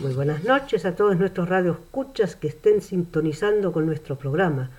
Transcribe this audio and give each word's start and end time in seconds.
Muy 0.00 0.14
buenas 0.14 0.44
noches 0.44 0.84
a 0.84 0.94
todos 0.94 1.16
nuestros 1.16 1.48
radioescuchas 1.48 2.36
que 2.36 2.46
estén 2.46 2.82
sintonizando 2.82 3.72
con 3.72 3.84
nuestro 3.84 4.14
programa. 4.14 4.70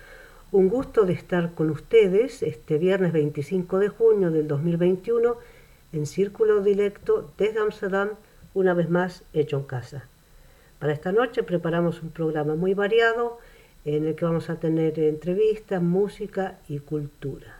Un 0.50 0.70
gusto 0.70 1.04
de 1.04 1.12
estar 1.12 1.52
con 1.52 1.68
ustedes 1.68 2.42
este 2.42 2.78
viernes 2.78 3.12
25 3.12 3.80
de 3.80 3.90
junio 3.90 4.30
del 4.30 4.48
2021 4.48 5.36
en 5.92 6.06
Círculo 6.06 6.62
Directo 6.62 7.30
desde 7.36 7.60
Amsterdam, 7.60 8.08
una 8.54 8.72
vez 8.72 8.88
más 8.88 9.22
hecho 9.34 9.58
en 9.58 9.64
casa. 9.64 10.04
Para 10.78 10.94
esta 10.94 11.12
noche 11.12 11.42
preparamos 11.42 12.02
un 12.02 12.12
programa 12.12 12.54
muy 12.54 12.72
variado 12.72 13.40
en 13.84 14.06
el 14.06 14.14
que 14.14 14.24
vamos 14.24 14.48
a 14.48 14.56
tener 14.56 14.98
entrevistas, 14.98 15.82
música 15.82 16.60
y 16.66 16.78
cultura. 16.78 17.59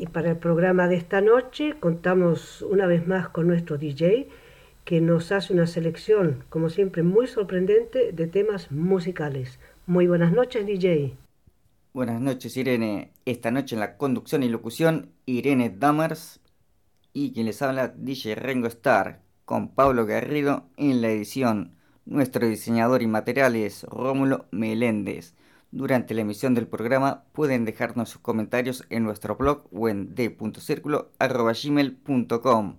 Y 0.00 0.06
para 0.06 0.30
el 0.30 0.38
programa 0.38 0.88
de 0.88 0.96
esta 0.96 1.20
noche 1.20 1.74
contamos 1.78 2.62
una 2.62 2.86
vez 2.86 3.06
más 3.06 3.28
con 3.28 3.46
nuestro 3.46 3.76
DJ 3.76 4.30
que 4.86 5.02
nos 5.02 5.30
hace 5.30 5.52
una 5.52 5.66
selección, 5.66 6.42
como 6.48 6.70
siempre, 6.70 7.02
muy 7.02 7.26
sorprendente 7.26 8.12
de 8.12 8.26
temas 8.26 8.72
musicales. 8.72 9.58
Muy 9.84 10.06
buenas 10.06 10.32
noches, 10.32 10.64
DJ. 10.64 11.12
Buenas 11.92 12.18
noches, 12.18 12.56
Irene. 12.56 13.12
Esta 13.26 13.50
noche 13.50 13.76
en 13.76 13.80
la 13.80 13.98
conducción 13.98 14.42
y 14.42 14.48
locución, 14.48 15.10
Irene 15.26 15.68
Damers 15.68 16.40
y 17.12 17.34
quien 17.34 17.44
les 17.44 17.60
habla, 17.60 17.88
DJ 17.88 18.36
Rengo 18.36 18.68
Star, 18.68 19.20
con 19.44 19.68
Pablo 19.74 20.06
Garrido 20.06 20.64
en 20.78 21.02
la 21.02 21.10
edición. 21.10 21.76
Nuestro 22.06 22.48
diseñador 22.48 23.02
y 23.02 23.06
materiales, 23.06 23.84
Rómulo 23.84 24.46
Meléndez. 24.50 25.34
Durante 25.72 26.14
la 26.14 26.22
emisión 26.22 26.54
del 26.54 26.66
programa 26.66 27.22
pueden 27.32 27.64
dejarnos 27.64 28.08
sus 28.08 28.20
comentarios 28.20 28.84
en 28.90 29.04
nuestro 29.04 29.36
blog 29.36 29.68
o 29.72 29.88
en 29.88 30.16
d.circulo.gmail.com. 30.16 32.78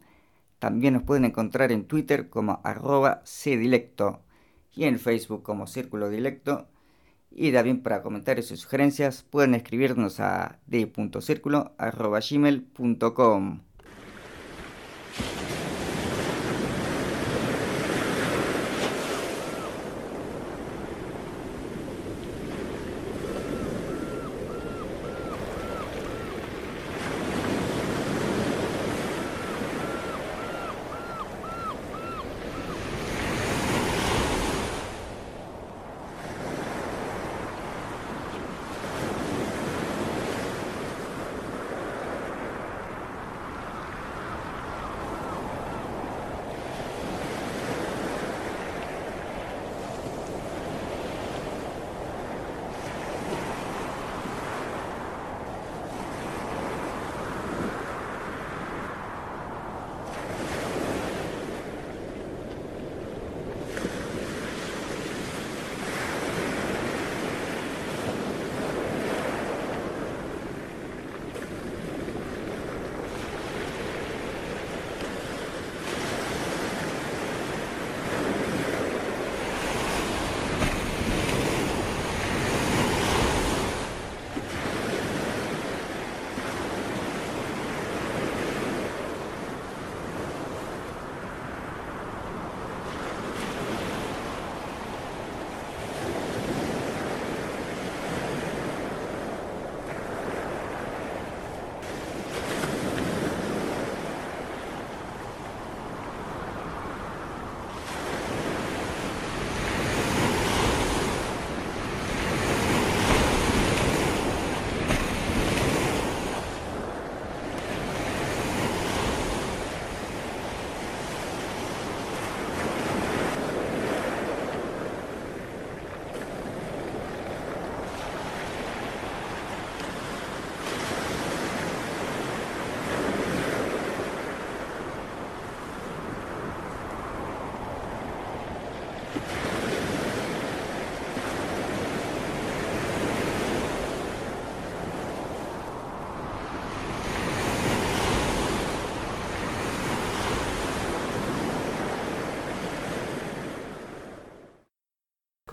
También 0.60 0.94
nos 0.94 1.04
pueden 1.04 1.24
encontrar 1.26 1.72
en 1.72 1.86
Twitter 1.86 2.30
como 2.30 2.60
arroba 2.64 3.24
cdilecto 3.26 4.22
y 4.74 4.84
en 4.84 5.00
Facebook 5.00 5.42
como 5.44 5.68
Círculo 5.68 6.10
Dilecto. 6.10 6.68
Y 7.32 7.54
también 7.54 7.82
para 7.82 8.04
comentarios 8.04 8.52
y 8.52 8.58
sugerencias 8.58 9.24
pueden 9.24 9.56
escribirnos 9.56 10.20
a 10.20 10.60
d.circulo.gmail.com. 10.68 13.62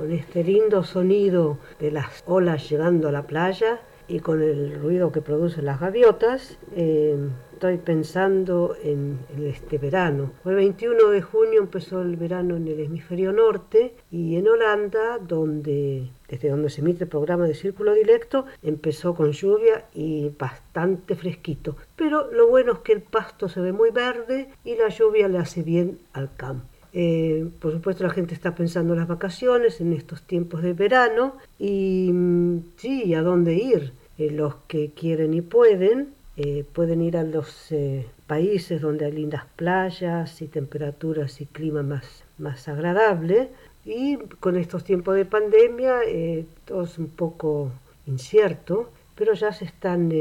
con 0.08 0.16
este 0.16 0.42
lindo 0.42 0.84
sonido 0.84 1.58
de 1.78 1.90
las 1.90 2.24
olas 2.24 2.70
llegando 2.70 3.08
a 3.08 3.12
la 3.12 3.26
playa 3.26 3.78
y 4.08 4.20
con 4.20 4.40
el 4.40 4.80
ruido 4.80 5.12
que 5.12 5.20
producen 5.20 5.66
las 5.66 5.80
gaviotas, 5.80 6.56
eh, 6.74 7.14
estoy 7.52 7.76
pensando 7.76 8.74
en, 8.82 9.18
este 9.44 9.76
verano. 9.76 10.30
El 10.46 10.54
21 10.54 11.10
de 11.10 11.20
junio 11.20 11.60
empezó 11.60 12.00
el 12.00 12.16
verano 12.16 12.56
en 12.56 12.68
el 12.68 12.80
hemisferio 12.80 13.32
norte 13.32 13.96
y 14.10 14.36
en 14.36 14.48
Holanda, 14.48 15.18
donde 15.18 16.08
desde 16.26 16.48
donde 16.48 16.70
se 16.70 16.80
emite 16.80 17.04
el 17.04 17.10
programa 17.10 17.46
de 17.46 17.54
Círculo 17.54 17.92
Directo, 17.92 18.46
empezó 18.62 19.14
con 19.14 19.32
lluvia 19.32 19.84
y 19.92 20.30
bastante 20.38 21.16
fresquito. 21.16 21.76
Pero 21.96 22.32
lo 22.32 22.48
bueno 22.48 22.72
es 22.72 22.78
que 22.78 22.92
el 22.92 23.02
pasto 23.02 23.50
se 23.50 23.60
ve 23.60 23.72
muy 23.72 23.90
verde 23.90 24.48
y 24.64 24.74
la 24.76 24.88
lluvia 24.88 25.28
le 25.28 25.36
hace 25.36 25.62
bien 25.62 25.98
al 26.14 26.34
campo. 26.34 26.77
Eh, 26.92 27.46
por 27.60 27.72
supuesto 27.72 28.04
la 28.04 28.10
gente 28.10 28.34
está 28.34 28.54
pensando 28.54 28.94
en 28.94 29.00
las 29.00 29.08
vacaciones 29.08 29.80
en 29.80 29.92
estos 29.92 30.22
tiempos 30.22 30.62
de 30.62 30.72
verano 30.72 31.34
y 31.58 32.10
mm, 32.12 32.60
sí, 32.76 33.14
a 33.14 33.22
dónde 33.22 33.54
ir. 33.54 33.92
Eh, 34.16 34.30
los 34.30 34.56
que 34.66 34.90
quieren 34.90 35.34
y 35.34 35.42
pueden 35.42 36.08
eh, 36.36 36.64
pueden 36.72 37.02
ir 37.02 37.16
a 37.16 37.24
los 37.24 37.72
países 38.26 38.80
donde 38.80 39.06
hay 39.06 39.12
lindas 39.12 39.44
playas 39.56 40.40
y 40.40 40.46
temperaturas 40.46 41.40
y 41.40 41.46
clima 41.46 41.82
más, 41.82 42.04
más 42.38 42.68
agradable. 42.68 43.48
Y 43.84 44.16
con 44.38 44.56
estos 44.56 44.84
tiempos 44.84 45.16
de 45.16 45.24
pandemia 45.24 46.00
todo 46.64 46.84
es 46.84 46.98
un 46.98 47.08
poco 47.08 47.72
incierto, 48.06 48.90
pero 49.16 49.34
ya 49.34 49.52
se 49.52 49.64
están 49.64 50.12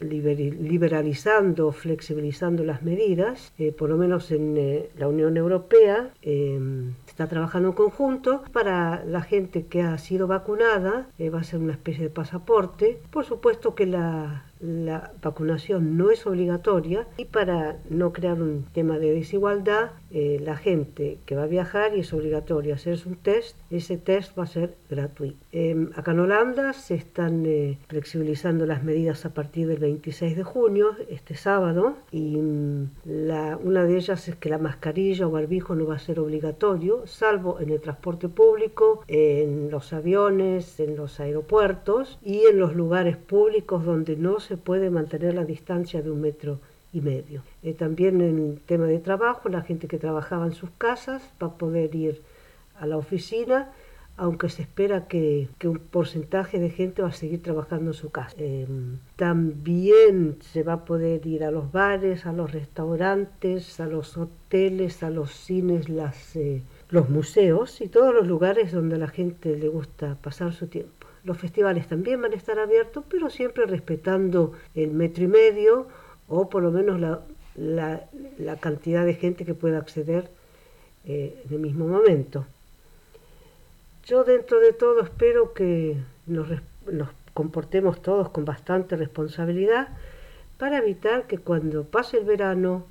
liberalizando, 0.00 1.72
flexibilizando 1.72 2.64
las 2.64 2.82
medidas, 2.82 3.52
eh, 3.58 3.72
por 3.72 3.90
lo 3.90 3.96
menos 3.96 4.30
en 4.30 4.56
eh, 4.56 4.90
la 4.98 5.08
Unión 5.08 5.36
Europea 5.36 6.10
eh, 6.22 6.58
está 7.06 7.28
trabajando 7.28 7.68
en 7.68 7.74
conjunto 7.74 8.42
para 8.52 9.04
la 9.04 9.22
gente 9.22 9.66
que 9.66 9.82
ha 9.82 9.96
sido 9.98 10.26
vacunada, 10.26 11.06
va 11.32 11.40
a 11.40 11.44
ser 11.44 11.60
una 11.60 11.72
especie 11.72 12.04
de 12.04 12.10
pasaporte. 12.10 13.00
Por 13.10 13.24
supuesto 13.24 13.74
que 13.74 13.86
la, 13.86 14.44
la 14.64 15.12
vacunación 15.22 15.96
no 15.96 16.10
es 16.10 16.26
obligatoria 16.26 17.06
y 17.16 17.26
para 17.26 17.76
no 17.90 18.12
crear 18.12 18.40
un 18.40 18.64
tema 18.72 18.98
de 18.98 19.12
desigualdad, 19.12 19.90
eh, 20.10 20.40
la 20.42 20.56
gente 20.56 21.18
que 21.26 21.36
va 21.36 21.42
a 21.42 21.46
viajar 21.46 21.96
y 21.96 22.00
es 22.00 22.12
obligatorio 22.12 22.74
hacerse 22.74 23.08
un 23.08 23.16
test, 23.16 23.56
ese 23.70 23.98
test 23.98 24.36
va 24.38 24.44
a 24.44 24.46
ser 24.46 24.74
gratuito. 24.88 25.36
Em, 25.52 25.90
acá 25.96 26.12
en 26.12 26.20
Holanda 26.20 26.72
se 26.72 26.94
están 26.94 27.44
eh, 27.46 27.78
flexibilizando 27.88 28.64
las 28.64 28.82
medidas 28.82 29.26
a 29.26 29.34
partir 29.34 29.66
del 29.66 29.78
26 29.78 30.36
de 30.36 30.44
junio, 30.44 30.96
este 31.10 31.34
sábado, 31.34 31.96
y 32.10 32.36
mm, 32.36 32.90
la, 33.04 33.58
una 33.62 33.84
de 33.84 33.96
ellas 33.96 34.28
es 34.28 34.36
que 34.36 34.48
la 34.48 34.58
mascarilla 34.58 35.26
o 35.26 35.30
barbijo 35.30 35.74
no 35.74 35.86
va 35.86 35.96
a 35.96 35.98
ser 35.98 36.20
obligatorio, 36.20 37.06
salvo 37.06 37.60
en 37.60 37.70
el 37.70 37.80
transporte 37.80 38.28
público, 38.28 39.02
en 39.08 39.70
los 39.70 39.92
aviones, 39.92 40.80
en 40.80 40.96
los 40.96 41.20
aeropuertos 41.20 42.18
y 42.22 42.46
en 42.46 42.58
los 42.58 42.74
lugares 42.74 43.16
públicos 43.16 43.84
donde 43.84 44.16
no 44.16 44.40
se 44.40 44.53
puede 44.56 44.90
mantener 44.90 45.34
la 45.34 45.44
distancia 45.44 46.02
de 46.02 46.10
un 46.10 46.20
metro 46.20 46.60
y 46.92 47.00
medio. 47.00 47.42
Eh, 47.62 47.74
también 47.74 48.20
en 48.20 48.60
tema 48.66 48.86
de 48.86 48.98
trabajo, 48.98 49.48
la 49.48 49.62
gente 49.62 49.88
que 49.88 49.98
trabajaba 49.98 50.46
en 50.46 50.54
sus 50.54 50.70
casas 50.78 51.22
va 51.42 51.48
a 51.48 51.58
poder 51.58 51.94
ir 51.94 52.22
a 52.78 52.86
la 52.86 52.96
oficina 52.96 53.72
aunque 54.16 54.48
se 54.48 54.62
espera 54.62 55.08
que, 55.08 55.48
un 55.64 55.78
porcentaje 55.78 56.60
de 56.60 56.70
gente 56.70 57.02
va 57.02 57.08
a 57.08 57.12
seguir 57.12 57.42
trabajando 57.42 57.90
en 57.90 57.94
su 57.94 58.10
casa. 58.10 58.36
Em, 58.38 58.98
también 59.16 60.36
se 60.40 60.62
va 60.62 60.74
a 60.74 60.84
poder 60.84 61.26
ir 61.26 61.42
a 61.44 61.50
los 61.50 61.72
bares, 61.72 62.26
a 62.26 62.32
los 62.32 62.52
restaurantes, 62.52 63.80
a 63.80 63.86
los 63.86 64.16
hoteles, 64.16 65.02
a 65.02 65.10
los 65.10 65.32
cines, 65.32 65.86
eh, 66.36 66.62
los 66.90 67.08
museos 67.10 67.80
y 67.80 67.88
todos 67.88 68.14
los 68.14 68.26
lugares 68.26 68.72
donde 68.72 68.96
a 68.96 68.98
la 68.98 69.08
gente 69.08 69.56
le 69.56 69.68
gusta 69.68 70.16
pasar 70.22 70.52
su 70.52 70.68
tiempo. 70.68 71.03
Los 71.24 71.38
festivales 71.38 71.88
también 71.88 72.20
van 72.20 72.32
a 72.32 72.36
estar 72.36 72.58
abiertos, 72.58 73.04
pero 73.10 73.30
siempre 73.30 73.66
respetando 73.66 74.52
el 74.74 74.90
metro 74.90 75.24
y 75.24 75.28
medio 75.28 75.86
o 76.28 76.48
por 76.48 76.62
lo 76.62 76.70
menos 76.70 77.00
la, 77.00 77.20
la, 77.56 78.56
cantidad 78.56 79.04
de 79.04 79.14
gente 79.14 79.44
que 79.44 79.54
pueda 79.54 79.78
acceder 79.78 80.28
eh, 81.06 81.42
en 81.46 81.54
el 81.54 81.60
mismo 81.60 81.86
momento. 81.86 82.46
Yo 84.06 84.24
dentro 84.24 84.60
de 84.60 84.72
todo 84.72 85.02
espero 85.02 85.54
que 85.54 85.96
nos, 86.26 86.48
comportemos 87.32 88.02
todos 88.02 88.28
con 88.30 88.44
bastante 88.44 88.96
responsabilidad 88.96 89.88
para 90.58 90.78
evitar 90.78 91.26
que 91.26 91.38
cuando 91.38 91.84
pase 91.84 92.18
el 92.18 92.24
verano 92.24 92.86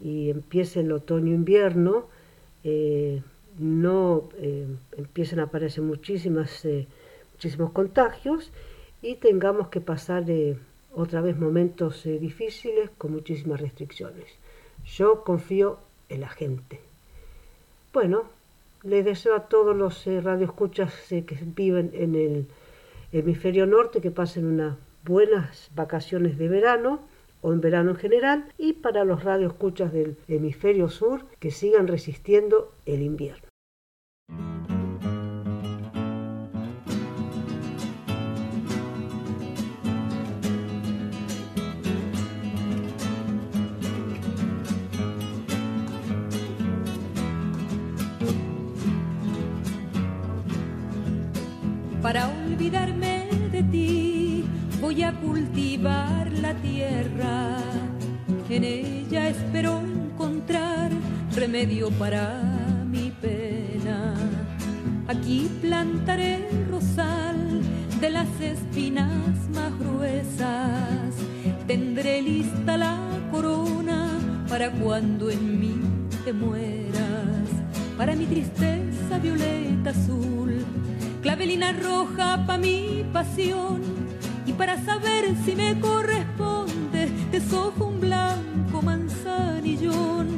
y 0.00 0.30
empiece 0.30 0.80
el 0.80 0.92
otoño-invierno, 0.92 2.06
eh, 2.64 3.22
no 3.58 4.28
eh, 4.38 4.66
empiecen 4.96 5.40
a 5.40 5.44
aparecer 5.44 5.84
muchísimas, 5.84 6.66
muchísimos 7.42 7.72
contagios 7.72 8.52
y 9.02 9.16
tengamos 9.16 9.66
que 9.66 9.80
pasar 9.80 10.24
otra 10.94 11.20
vez 11.20 11.36
momentos 11.36 12.06
eh, 12.06 12.20
difíciles 12.20 12.88
con 12.96 13.10
muchísimas 13.10 13.60
restricciones. 13.60 14.26
Yo 14.86 15.24
confío 15.24 15.78
en 16.08 16.20
la 16.20 16.28
gente. 16.28 16.78
Bueno, 17.92 18.26
les 18.84 19.04
deseo 19.04 19.34
a 19.34 19.48
todos 19.48 19.74
los 19.74 20.06
eh, 20.06 20.20
radioescuchas 20.20 21.10
eh, 21.10 21.24
que 21.24 21.36
viven 21.44 21.90
en 21.94 22.14
el 22.14 22.46
hemisferio 23.10 23.66
norte 23.66 24.00
que 24.00 24.12
pasen 24.12 24.46
unas 24.46 24.76
buenas 25.04 25.68
vacaciones 25.74 26.38
de 26.38 26.46
verano 26.46 27.00
o 27.40 27.52
en 27.52 27.60
verano 27.60 27.90
en 27.90 27.96
general 27.96 28.44
y 28.56 28.74
para 28.74 29.04
los 29.04 29.24
radioescuchas 29.24 29.92
del 29.92 30.16
hemisferio 30.28 30.88
sur 30.88 31.24
que 31.40 31.50
sigan 31.50 31.88
resistiendo 31.88 32.70
el 32.86 33.02
invierno. 33.02 33.41
Olvidarme 52.62 53.26
de 53.50 53.62
ti 53.64 54.44
voy 54.80 55.02
a 55.02 55.12
cultivar 55.12 56.30
la 56.30 56.54
tierra. 56.54 57.58
En 58.48 58.62
ella 58.62 59.28
espero 59.30 59.80
encontrar 59.80 60.90
remedio 61.34 61.90
para 61.90 62.40
mi 62.88 63.10
pena. 63.20 64.14
Aquí 65.08 65.50
plantaré 65.60 66.48
el 66.50 66.68
rosal 66.68 67.62
de 68.00 68.10
las 68.10 68.28
espinas 68.40 69.34
más 69.52 69.76
gruesas. 69.80 71.16
Tendré 71.66 72.22
lista 72.22 72.76
la 72.76 72.96
corona 73.32 74.20
para 74.48 74.70
cuando 74.70 75.30
en 75.30 75.60
mí 75.60 75.80
te 76.24 76.32
mueras. 76.32 77.48
Para 77.98 78.14
mi 78.14 78.26
tristeza 78.26 79.18
violeta 79.20 79.90
azul 79.90 80.64
clavelina 81.22 81.72
roja 81.72 82.44
pa' 82.46 82.58
mi 82.58 83.04
pasión 83.12 83.80
y 84.44 84.52
para 84.52 84.76
saber 84.84 85.34
si 85.44 85.54
me 85.54 85.78
corresponde 85.78 87.08
desojo 87.30 87.86
un 87.86 88.00
blanco 88.00 88.82
manzanillón. 88.82 90.28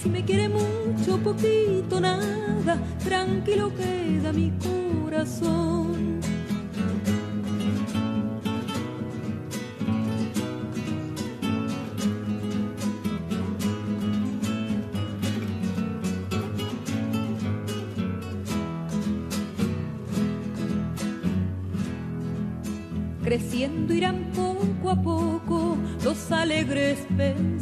Si 0.00 0.08
me 0.08 0.24
quiere 0.24 0.48
mucho, 0.48 1.18
poquito, 1.18 2.00
nada, 2.00 2.78
tranquilo 3.02 3.72
queda 3.74 4.32
mi 4.32 4.52
corazón. 4.62 6.20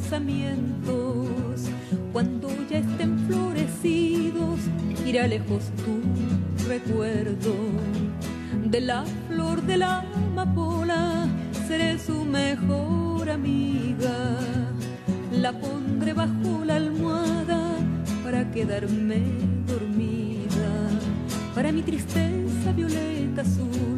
Pensamientos. 0.06 1.68
Cuando 2.12 2.48
ya 2.70 2.78
estén 2.78 3.18
florecidos, 3.26 4.60
irá 5.04 5.26
lejos 5.26 5.64
tu 5.84 6.68
recuerdo. 6.68 7.54
De 8.64 8.80
la 8.80 9.04
flor 9.28 9.62
de 9.62 9.78
la 9.78 10.04
amapola 10.14 11.26
seré 11.66 11.98
su 11.98 12.24
mejor 12.24 13.28
amiga. 13.28 14.38
La 15.32 15.52
pondré 15.52 16.12
bajo 16.12 16.64
la 16.64 16.76
almohada 16.76 17.60
para 18.22 18.48
quedarme 18.52 19.22
dormida. 19.66 20.70
Para 21.54 21.72
mi 21.72 21.82
tristeza 21.82 22.72
violeta 22.76 23.42
azul 23.42 23.96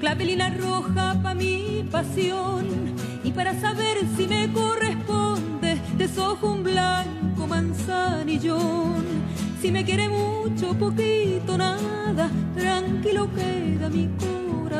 clavelina 0.00 0.50
roja 0.50 1.18
pa' 1.22 1.34
mi 1.34 1.82
pasión 1.90 2.43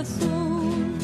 corazón. 0.05 0.95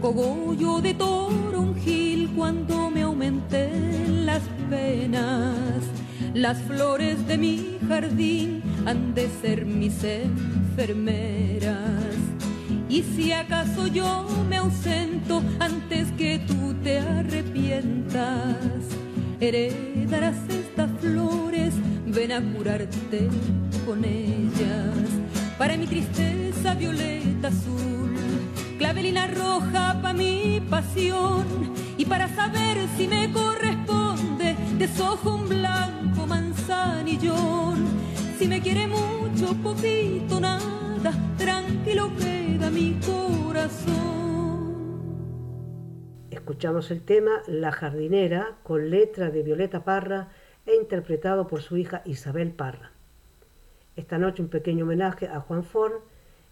cogollo 0.00 0.80
de 0.80 0.94
toronjil 0.94 2.30
cuando 2.34 2.90
me 2.90 3.02
aumenten 3.02 4.26
las 4.26 4.42
penas. 4.68 5.54
Las 6.34 6.60
flores 6.62 7.26
de 7.28 7.38
mi 7.38 7.78
jardín 7.88 8.62
han 8.84 9.14
de 9.14 9.28
ser 9.40 9.64
mis 9.64 10.02
enfermeras. 10.02 11.31
Con 23.84 24.04
ellas. 24.04 24.96
Para 25.58 25.76
mi 25.76 25.86
tristeza 25.86 26.74
violeta 26.74 27.48
azul 27.48 27.92
clavelina 28.78 29.26
roja 29.26 30.00
pa' 30.02 30.12
mi 30.12 30.60
pasión 30.68 31.44
y 31.96 32.04
para 32.04 32.26
saber 32.28 32.78
si 32.96 33.06
me 33.06 33.32
corresponde 33.32 34.56
desojo 34.78 35.36
un 35.36 35.48
blanco 35.48 36.26
manzanillón. 36.26 37.86
Si 38.38 38.48
me 38.48 38.60
quiere 38.60 38.86
mucho, 38.86 39.54
poquito, 39.62 40.40
nada, 40.40 41.12
tranquilo 41.36 42.10
queda 42.18 42.70
mi 42.70 42.98
corazón. 43.06 43.92
Escuchamos 46.30 46.90
el 46.90 47.02
tema 47.02 47.42
La 47.46 47.72
jardinera 47.72 48.56
con 48.62 48.90
letra 48.90 49.30
de 49.30 49.42
Violeta 49.42 49.84
Parra 49.84 50.30
e 50.66 50.74
interpretado 50.76 51.46
por 51.46 51.60
su 51.60 51.76
hija 51.76 52.02
Isabel 52.04 52.52
Parra. 52.52 52.91
Esta 53.96 54.18
noche 54.18 54.42
un 54.42 54.48
pequeño 54.48 54.84
homenaje 54.84 55.28
a 55.28 55.40
Juan 55.40 55.64
Forn 55.64 55.92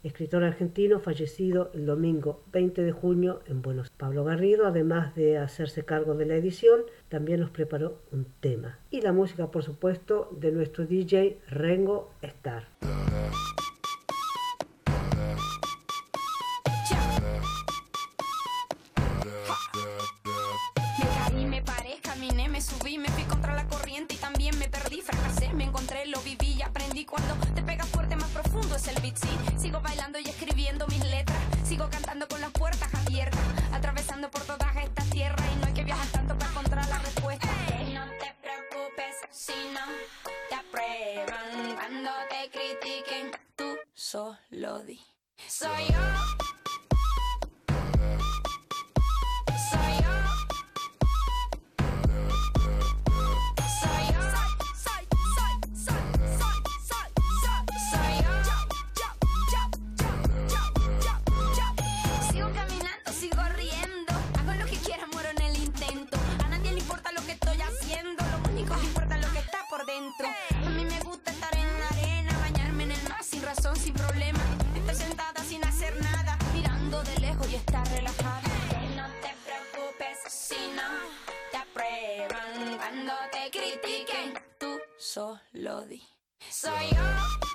escritor 0.03 0.45
argentino 0.45 1.01
fallecido 1.01 1.71
el 1.75 1.87
domingo 1.87 2.43
20 2.53 2.83
de 2.83 2.93
junio 2.93 3.41
en 3.47 3.63
Buenos 3.63 3.87
Aires. 3.87 3.97
Pablo 3.99 4.25
Garrido, 4.25 4.67
además 4.67 5.15
de 5.15 5.39
hacerse 5.39 5.85
cargo 5.85 6.15
de 6.15 6.27
la 6.27 6.37
edición, 6.37 6.81
también 7.09 7.41
nos 7.41 7.51
preparó 7.51 7.99
un 8.13 8.27
tema. 8.41 8.79
Y 8.91 9.03
la 9.03 9.13
música, 9.13 9.51
por 9.51 9.63
supuesto, 9.63 10.31
de 10.39 10.53
nuestro 10.53 10.87
DJ 10.87 11.39
Rengo 11.49 12.13
Star. 12.23 12.69
Aprendí 27.01 27.05
cuando 27.05 27.35
te 27.55 27.63
pegas 27.63 27.89
fuerte 27.89 28.17
profundo 28.33 28.77
es 28.77 28.89
el 28.89 29.01
beat, 29.01 29.17
sí. 29.17 29.29
Sigo 29.59 29.81
bailando 29.81 30.19
y 30.19 30.29
escribiendo 30.29 30.87
mis 30.89 31.05
letras. 31.05 31.39
Sigo 31.65 31.89
cantando 31.91 32.27
con 32.29 32.41
las 32.41 32.51
puertas 32.51 32.89
abiertas. 32.95 33.41
Atravesando 33.73 34.31
por 34.31 34.43
todas 34.43 34.77
estas 34.77 35.09
tierras. 35.11 35.45
Y 35.55 35.61
no 35.61 35.67
hay 35.67 35.73
que 35.73 35.85
viajar 35.85 36.07
tanto 36.09 36.37
para 36.39 36.51
encontrar 36.51 36.89
la 36.89 36.99
respuesta. 36.99 37.49
No 37.93 38.07
te 38.19 38.35
preocupes 38.41 39.17
si 39.31 39.53
no 39.75 39.81
te 40.49 40.55
aprueban. 40.55 41.75
Cuando 41.75 42.11
te 42.29 42.51
critiquen, 42.51 43.33
tú 43.57 43.77
solo 43.95 44.81
di. 44.85 45.01
Soy 45.47 45.87
yo. 45.89 46.60
Problema. 74.33 74.95
Sentada 74.95 75.43
sin 75.45 75.65
hacer 75.65 75.95
nada, 76.03 76.37
mirando 76.53 77.03
de 77.03 77.19
lejos 77.21 77.49
y 77.51 77.57
estar 77.57 77.87
relajada. 77.89 78.43
No 78.97 79.07
te 79.23 79.35
preocupes 79.45 80.19
si 80.29 80.57
no 80.75 80.89
te 81.51 81.57
aprueban. 81.57 82.77
Cuando 82.77 83.13
te 83.31 83.51
critiquen, 83.51 84.35
tú 84.59 84.79
solo 84.99 85.83
di. 85.87 86.03
Soy 86.51 86.91
yo. 86.91 87.50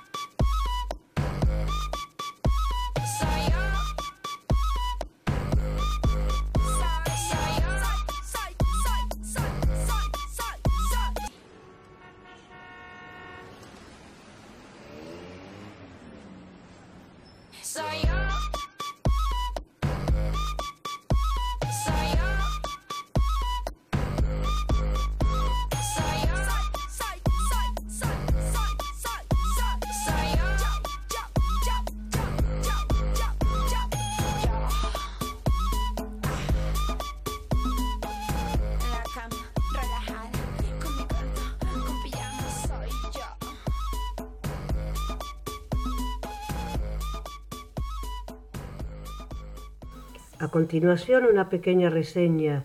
Continuación, 50.56 51.26
una 51.26 51.50
pequeña 51.50 51.90
reseña 51.90 52.64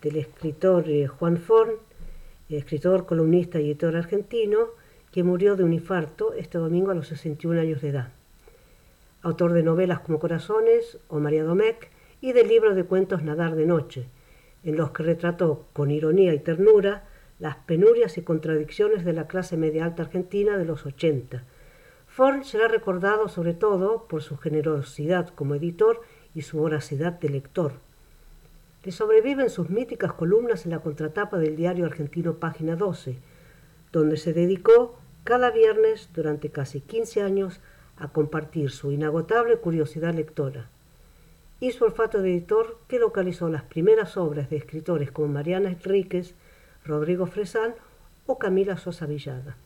del 0.00 0.14
escritor 0.14 0.88
eh, 0.88 1.08
Juan 1.08 1.38
Forn, 1.38 1.72
escritor, 2.48 3.04
columnista 3.04 3.58
y 3.58 3.64
editor 3.64 3.96
argentino, 3.96 4.68
que 5.10 5.24
murió 5.24 5.56
de 5.56 5.64
un 5.64 5.72
infarto 5.72 6.34
este 6.34 6.58
domingo 6.58 6.92
a 6.92 6.94
los 6.94 7.08
61 7.08 7.60
años 7.60 7.82
de 7.82 7.88
edad. 7.88 8.10
Autor 9.22 9.54
de 9.54 9.64
novelas 9.64 9.98
como 9.98 10.20
Corazones 10.20 10.98
o 11.08 11.18
María 11.18 11.42
Domecq 11.42 11.90
y 12.20 12.30
del 12.32 12.46
libro 12.46 12.76
de 12.76 12.84
cuentos 12.84 13.24
Nadar 13.24 13.56
de 13.56 13.66
Noche, 13.66 14.04
en 14.62 14.76
los 14.76 14.92
que 14.92 15.02
retrató 15.02 15.66
con 15.72 15.90
ironía 15.90 16.34
y 16.34 16.38
ternura 16.38 17.08
las 17.40 17.56
penurias 17.56 18.18
y 18.18 18.22
contradicciones 18.22 19.04
de 19.04 19.14
la 19.14 19.26
clase 19.26 19.56
media 19.56 19.84
alta 19.84 20.04
argentina 20.04 20.56
de 20.58 20.64
los 20.64 20.86
80. 20.86 21.42
Forn 22.06 22.44
será 22.44 22.68
recordado 22.68 23.28
sobre 23.28 23.54
todo 23.54 24.06
por 24.06 24.22
su 24.22 24.36
generosidad 24.36 25.30
como 25.30 25.56
editor 25.56 26.02
y 26.34 26.42
su 26.42 26.58
voracidad 26.58 27.12
de 27.12 27.28
lector. 27.28 27.72
Le 28.84 28.92
sobreviven 28.92 29.50
sus 29.50 29.70
míticas 29.70 30.12
columnas 30.12 30.64
en 30.64 30.72
la 30.72 30.80
contratapa 30.80 31.38
del 31.38 31.56
diario 31.56 31.86
argentino 31.86 32.34
Página 32.34 32.74
12, 32.76 33.16
donde 33.92 34.16
se 34.16 34.32
dedicó 34.32 34.96
cada 35.24 35.50
viernes 35.50 36.08
durante 36.14 36.50
casi 36.50 36.80
15 36.80 37.22
años 37.22 37.60
a 37.96 38.08
compartir 38.08 38.70
su 38.70 38.90
inagotable 38.90 39.56
curiosidad 39.56 40.14
lectora. 40.14 40.68
Y 41.60 41.70
su 41.70 41.84
olfato 41.84 42.20
de 42.20 42.32
editor 42.32 42.78
que 42.88 42.98
localizó 42.98 43.48
las 43.48 43.62
primeras 43.62 44.16
obras 44.16 44.50
de 44.50 44.56
escritores 44.56 45.12
como 45.12 45.28
Mariana 45.28 45.70
Enríquez, 45.70 46.34
Rodrigo 46.84 47.26
Fresán 47.26 47.74
o 48.26 48.38
Camila 48.38 48.76
Sosa 48.76 49.06
Villada. 49.06 49.56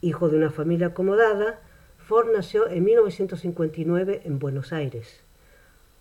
Hijo 0.00 0.30
de 0.30 0.38
una 0.38 0.50
familia 0.50 0.88
acomodada, 0.88 1.60
Ford 1.98 2.28
nació 2.34 2.66
en 2.68 2.84
1959 2.84 4.22
en 4.24 4.38
Buenos 4.38 4.72
Aires. 4.72 5.20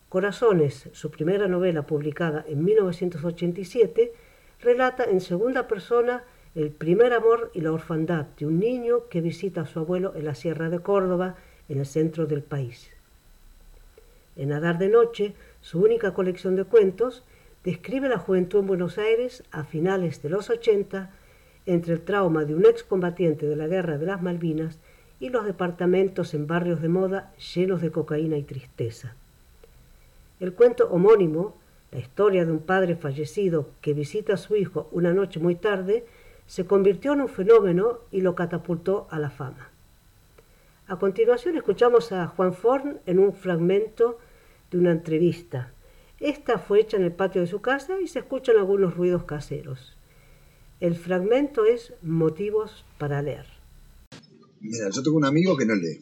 Corazones, 0.09 0.89
su 0.91 1.11
primera 1.11 1.47
novela 1.47 1.83
publicada 1.83 2.43
en 2.47 2.65
1987, 2.65 4.11
relata 4.59 5.03
en 5.03 5.21
segunda 5.21 5.67
persona 5.67 6.23
el 6.55 6.71
primer 6.71 7.13
amor 7.13 7.51
y 7.53 7.61
la 7.61 7.71
orfandad 7.71 8.25
de 8.37 8.47
un 8.47 8.59
niño 8.59 9.07
que 9.07 9.21
visita 9.21 9.61
a 9.61 9.67
su 9.67 9.77
abuelo 9.77 10.15
en 10.15 10.25
la 10.25 10.33
Sierra 10.33 10.71
de 10.71 10.79
Córdoba, 10.79 11.35
en 11.69 11.79
el 11.79 11.85
centro 11.85 12.25
del 12.25 12.41
país. 12.41 12.89
En 14.35 14.49
Nadar 14.49 14.79
de 14.79 14.89
Noche, 14.89 15.35
su 15.61 15.79
única 15.79 16.15
colección 16.15 16.55
de 16.55 16.63
cuentos, 16.63 17.23
describe 17.63 18.09
la 18.09 18.17
juventud 18.17 18.61
en 18.61 18.67
Buenos 18.67 18.97
Aires 18.97 19.43
a 19.51 19.63
finales 19.63 20.23
de 20.23 20.29
los 20.29 20.49
80, 20.49 21.11
entre 21.67 21.93
el 21.93 22.01
trauma 22.01 22.45
de 22.45 22.55
un 22.55 22.65
excombatiente 22.65 23.45
de 23.45 23.55
la 23.55 23.67
Guerra 23.67 23.99
de 23.99 24.07
las 24.07 24.23
Malvinas 24.23 24.79
y 25.19 25.29
los 25.29 25.45
departamentos 25.45 26.33
en 26.33 26.47
barrios 26.47 26.81
de 26.81 26.89
moda 26.89 27.31
llenos 27.53 27.79
de 27.83 27.91
cocaína 27.91 28.37
y 28.37 28.43
tristeza. 28.43 29.15
El 30.39 30.53
cuento 30.53 30.89
homónimo, 30.89 31.57
la 31.91 31.99
historia 31.99 32.45
de 32.45 32.51
un 32.51 32.59
padre 32.59 32.95
fallecido 32.95 33.71
que 33.81 33.93
visita 33.93 34.33
a 34.33 34.37
su 34.37 34.55
hijo 34.55 34.89
una 34.91 35.13
noche 35.13 35.39
muy 35.39 35.55
tarde, 35.55 36.05
se 36.47 36.65
convirtió 36.65 37.13
en 37.13 37.21
un 37.21 37.29
fenómeno 37.29 37.99
y 38.11 38.21
lo 38.21 38.35
catapultó 38.35 39.07
a 39.11 39.19
la 39.19 39.29
fama. 39.29 39.69
A 40.87 40.97
continuación 40.97 41.55
escuchamos 41.55 42.11
a 42.11 42.25
Juan 42.27 42.53
Forn 42.53 42.99
en 43.05 43.19
un 43.19 43.33
fragmento 43.33 44.17
de 44.71 44.79
una 44.79 44.91
entrevista. 44.91 45.71
Esta 46.19 46.57
fue 46.57 46.81
hecha 46.81 46.97
en 46.97 47.03
el 47.03 47.11
patio 47.11 47.41
de 47.41 47.47
su 47.47 47.61
casa 47.61 48.01
y 48.01 48.07
se 48.07 48.19
escuchan 48.19 48.57
algunos 48.57 48.95
ruidos 48.95 49.25
caseros. 49.25 49.95
El 50.79 50.95
fragmento 50.95 51.65
es 51.65 51.93
Motivos 52.01 52.85
para 52.97 53.21
leer. 53.21 53.45
Mira, 54.61 54.89
yo 54.89 55.03
tengo 55.03 55.17
un 55.17 55.25
amigo 55.25 55.55
que 55.55 55.65
no 55.65 55.75
lee, 55.75 56.01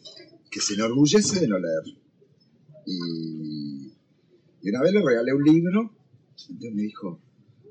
que 0.50 0.60
se 0.60 0.74
enorgullece 0.74 1.40
de 1.40 1.48
no 1.48 1.58
leer. 1.58 1.98
Y, 2.86 3.67
y 4.62 4.70
una 4.70 4.82
vez 4.82 4.92
le 4.92 5.02
regalé 5.02 5.32
un 5.32 5.44
libro, 5.44 5.92
entonces 6.48 6.74
me 6.74 6.82
dijo, 6.82 7.20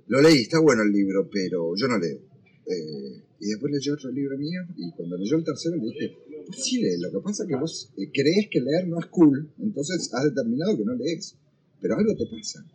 lo 0.08 0.22
leí, 0.22 0.42
está 0.42 0.60
bueno 0.60 0.84
el 0.84 0.92
libro, 0.92 1.30
pero 1.32 1.76
yo 1.76 1.88
no 1.88 1.98
leo. 1.98 2.20
Eh, 2.66 3.24
y 3.40 3.48
después 3.48 3.72
leyó 3.72 3.94
otro 3.94 4.12
libro 4.12 4.38
mío, 4.38 4.62
y 4.76 4.92
cuando 4.92 5.18
leyó 5.18 5.38
el 5.38 5.44
tercero 5.44 5.76
le 5.76 5.84
dije, 5.84 6.18
sí 6.58 6.82
lee, 6.82 7.00
lo 7.00 7.12
que 7.12 7.20
pasa 7.20 7.44
es 7.44 7.50
que 7.50 7.56
vos 7.56 7.92
eh, 7.98 8.10
crees 8.12 8.48
que 8.50 8.62
leer 8.62 8.88
no 8.88 9.00
es 9.00 9.06
cool, 9.08 9.50
entonces 9.60 10.10
has 10.14 10.24
determinado 10.24 10.78
que 10.78 10.86
no 10.86 10.94
lees, 10.96 11.36
pero 11.82 11.96
algo 11.96 12.16
te 12.16 12.26
pasa. 12.26 12.66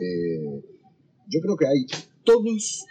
Eh, 0.00 0.62
yo 1.28 1.40
creo 1.40 1.56
que 1.56 1.66
hay 1.66 1.86
todos, 2.24 2.84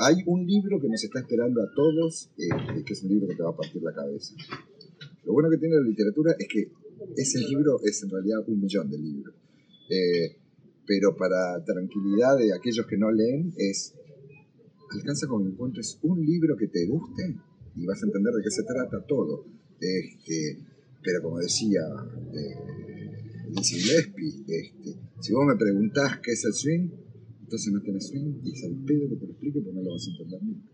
hay 0.00 0.16
un 0.26 0.46
libro 0.46 0.80
que 0.80 0.88
nos 0.88 1.02
está 1.02 1.20
esperando 1.20 1.62
a 1.62 1.72
todos, 1.74 2.30
eh, 2.38 2.82
que 2.84 2.92
es 2.92 3.02
un 3.02 3.08
libro 3.08 3.28
que 3.28 3.34
te 3.34 3.42
va 3.42 3.50
a 3.50 3.56
partir 3.56 3.82
la 3.82 3.94
cabeza. 3.94 4.34
Lo 5.24 5.32
bueno 5.32 5.50
que 5.50 5.58
tiene 5.58 5.76
la 5.76 5.82
literatura 5.82 6.36
es 6.38 6.46
que 6.48 6.70
ese 7.16 7.40
libro 7.40 7.80
es 7.82 8.02
en 8.02 8.10
realidad 8.10 8.38
un 8.46 8.60
millón 8.60 8.90
de 8.90 8.98
libros. 8.98 9.34
Eh, 9.88 10.36
pero 10.86 11.16
para 11.16 11.62
tranquilidad 11.64 12.38
de 12.38 12.54
aquellos 12.54 12.86
que 12.86 12.96
no 12.96 13.10
leen, 13.10 13.52
es 13.56 13.94
alcanza 14.90 15.26
con 15.26 15.44
que 15.44 15.50
encuentres 15.50 15.98
un 16.02 16.24
libro 16.24 16.56
que 16.56 16.68
te 16.68 16.86
guste 16.86 17.36
y 17.74 17.84
vas 17.86 18.02
a 18.02 18.06
entender 18.06 18.32
de 18.34 18.42
qué 18.42 18.50
se 18.50 18.62
trata 18.62 19.04
todo. 19.06 19.44
Este, 19.80 20.58
pero 21.02 21.22
como 21.22 21.38
decía 21.38 21.82
eh, 22.32 22.54
este, 24.48 24.96
si 25.20 25.32
vos 25.32 25.46
me 25.46 25.56
preguntás 25.56 26.20
qué 26.20 26.32
es 26.32 26.44
el 26.44 26.52
swing, 26.52 26.88
entonces 27.42 27.72
no 27.72 27.82
tenés 27.82 28.06
swing 28.08 28.40
y 28.44 28.52
es 28.52 28.62
el 28.64 28.76
pedo 28.84 29.08
que 29.08 29.16
te 29.16 29.26
lo 29.26 29.32
explique 29.32 29.60
porque 29.60 29.76
no 29.76 29.82
lo 29.82 29.92
vas 29.92 30.06
a 30.06 30.10
entender 30.10 30.42
nunca. 30.42 30.68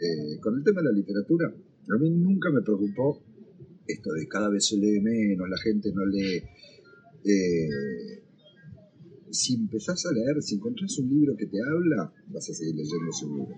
Eh, 0.00 0.38
con 0.40 0.56
el 0.56 0.64
tema 0.64 0.80
de 0.80 0.88
la 0.88 0.92
literatura, 0.92 1.48
a 1.48 1.98
mí 1.98 2.10
nunca 2.10 2.50
me 2.50 2.62
preocupó 2.62 3.22
esto 3.86 4.12
de 4.12 4.28
cada 4.28 4.48
vez 4.50 4.66
se 4.66 4.76
lee 4.76 5.00
menos, 5.00 5.48
la 5.48 5.58
gente 5.58 5.90
no 5.92 6.04
lee. 6.06 6.42
Eh, 7.24 8.22
si 9.30 9.54
empezás 9.54 10.04
a 10.06 10.12
leer, 10.12 10.42
si 10.42 10.56
encontrás 10.56 10.98
un 10.98 11.08
libro 11.08 11.36
que 11.36 11.46
te 11.46 11.58
habla, 11.60 12.12
vas 12.28 12.50
a 12.50 12.54
seguir 12.54 12.74
leyendo 12.74 13.10
ese 13.10 13.26
libro. 13.26 13.56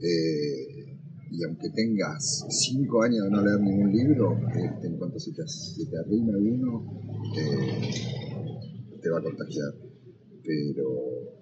Eh, 0.00 0.96
y 1.32 1.44
aunque 1.44 1.70
tengas 1.70 2.44
cinco 2.48 3.02
años 3.02 3.24
de 3.24 3.30
no 3.30 3.44
leer 3.44 3.60
ningún 3.60 3.92
libro, 3.92 4.38
este, 4.48 4.86
en 4.88 4.96
cuanto 4.96 5.18
se 5.18 5.32
te, 5.32 5.46
se 5.46 5.86
te 5.86 5.98
arrime 5.98 6.36
uno, 6.36 7.00
te, 7.34 9.00
te 9.00 9.10
va 9.10 9.18
a 9.18 9.22
contagiar. 9.22 9.74
Pero 10.42 11.40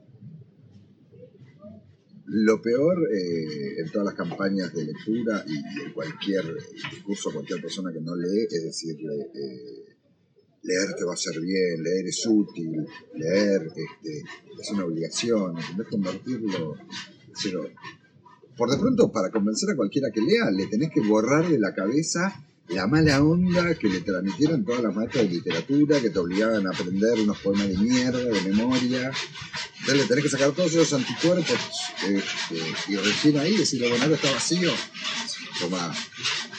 lo 2.31 2.61
peor 2.61 3.09
eh, 3.11 3.81
en 3.81 3.91
todas 3.91 4.07
las 4.07 4.15
campañas 4.15 4.75
de 4.75 4.85
lectura 4.85 5.45
y, 5.47 5.57
en 5.57 5.93
cualquier 5.95 6.45
discurso, 6.93 7.31
cualquier 7.33 7.63
persona 7.63 7.91
que 7.91 8.01
no 8.01 8.15
lee, 8.15 8.47
es 8.51 8.65
decirle, 8.65 9.31
eh, 9.35 9.88
leer 10.63 10.95
te 10.97 11.05
va 11.05 11.13
a 11.13 11.15
hacer 11.15 11.41
bien, 11.41 11.83
leer 11.83 12.07
es 12.07 12.27
útil, 12.27 12.87
leer 13.15 13.69
este, 13.69 14.25
es 14.61 14.71
una 14.71 14.85
obligación, 14.85 15.55
de 15.77 15.85
convertirlo, 15.85 16.77
pero 17.43 17.69
por 18.57 18.71
de 18.71 18.79
pronto 18.79 19.13
para 19.13 19.31
convencer 19.31 19.71
a 19.71 19.77
cualquiera 19.77 20.11
que 20.11 20.21
lea, 20.21 20.51
le 20.51 20.67
tenés 20.67 20.91
que 20.93 21.01
borrar 21.01 21.49
de 21.49 21.59
la 21.59 21.75
cabeza 21.75 22.45
la 22.69 22.87
mala 22.87 23.23
onda 23.23 23.75
que 23.77 23.89
le 23.89 24.01
transmitieron 24.03 24.65
todas 24.65 24.83
las 24.83 24.95
maestras 24.95 25.25
de 25.25 25.31
literatura, 25.31 26.01
que 26.01 26.11
te 26.11 26.19
obligaban 26.19 26.67
a 26.67 26.71
aprender 26.71 27.19
unos 27.21 27.39
poemas 27.39 27.69
de 27.69 27.79
mierda, 27.79 28.19
de 28.19 28.43
memoria. 28.43 29.11
Entonces 29.81 29.97
le 29.97 30.05
tenés 30.05 30.25
que 30.25 30.31
sacar 30.31 30.53
todos 30.53 30.73
esos 30.73 30.93
anticuerpos 30.93 31.59
este, 32.07 32.93
y 32.93 32.97
recién 32.97 33.39
ahí 33.39 33.57
decirle, 33.57 33.89
bueno, 33.89 34.05
ahora 34.05 34.17
está 34.17 34.33
vacío. 34.33 34.71
Tomá, 35.61 35.95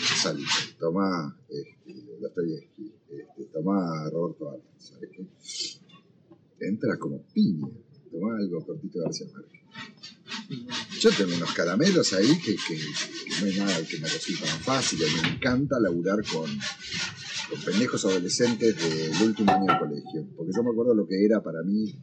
salí, 0.04 0.44
tomá 0.80 1.38
este, 1.50 2.20
Dostoyevsky, 2.20 2.94
este, 3.10 3.44
tomá 3.54 4.10
Roberto 4.10 4.50
Alba, 4.50 4.64
¿sabes 4.78 5.10
qué? 5.16 5.26
Entra 6.66 6.98
como 6.98 7.24
piña, 7.34 7.68
tomá 8.12 8.38
algo 8.38 8.66
cortito 8.66 9.00
de 9.00 9.06
García 9.06 9.28
Márquez. 9.34 9.60
Yo 11.00 11.10
tengo 11.12 11.36
unos 11.36 11.54
caramelos 11.54 12.14
ahí 12.14 12.40
que, 12.42 12.56
no 13.40 13.46
hay 13.46 13.58
nada 13.58 13.88
que 13.88 14.00
me 14.00 14.08
resulta 14.08 14.46
tan 14.46 14.60
fácil. 14.60 15.00
Me 15.24 15.30
encanta 15.36 15.80
laburar 15.80 16.20
con, 16.26 16.50
con 17.50 17.62
pendejos 17.64 18.04
adolescentes 18.06 18.76
del 18.76 19.28
último 19.28 19.52
año 19.52 19.66
de 19.72 19.80
colegio. 19.80 20.28
Porque 20.36 20.52
yo 20.56 20.64
me 20.64 20.72
acuerdo 20.72 20.94
lo 20.94 21.08
que 21.08 21.24
era 21.24 21.42
para 21.42 21.64
mí 21.64 21.94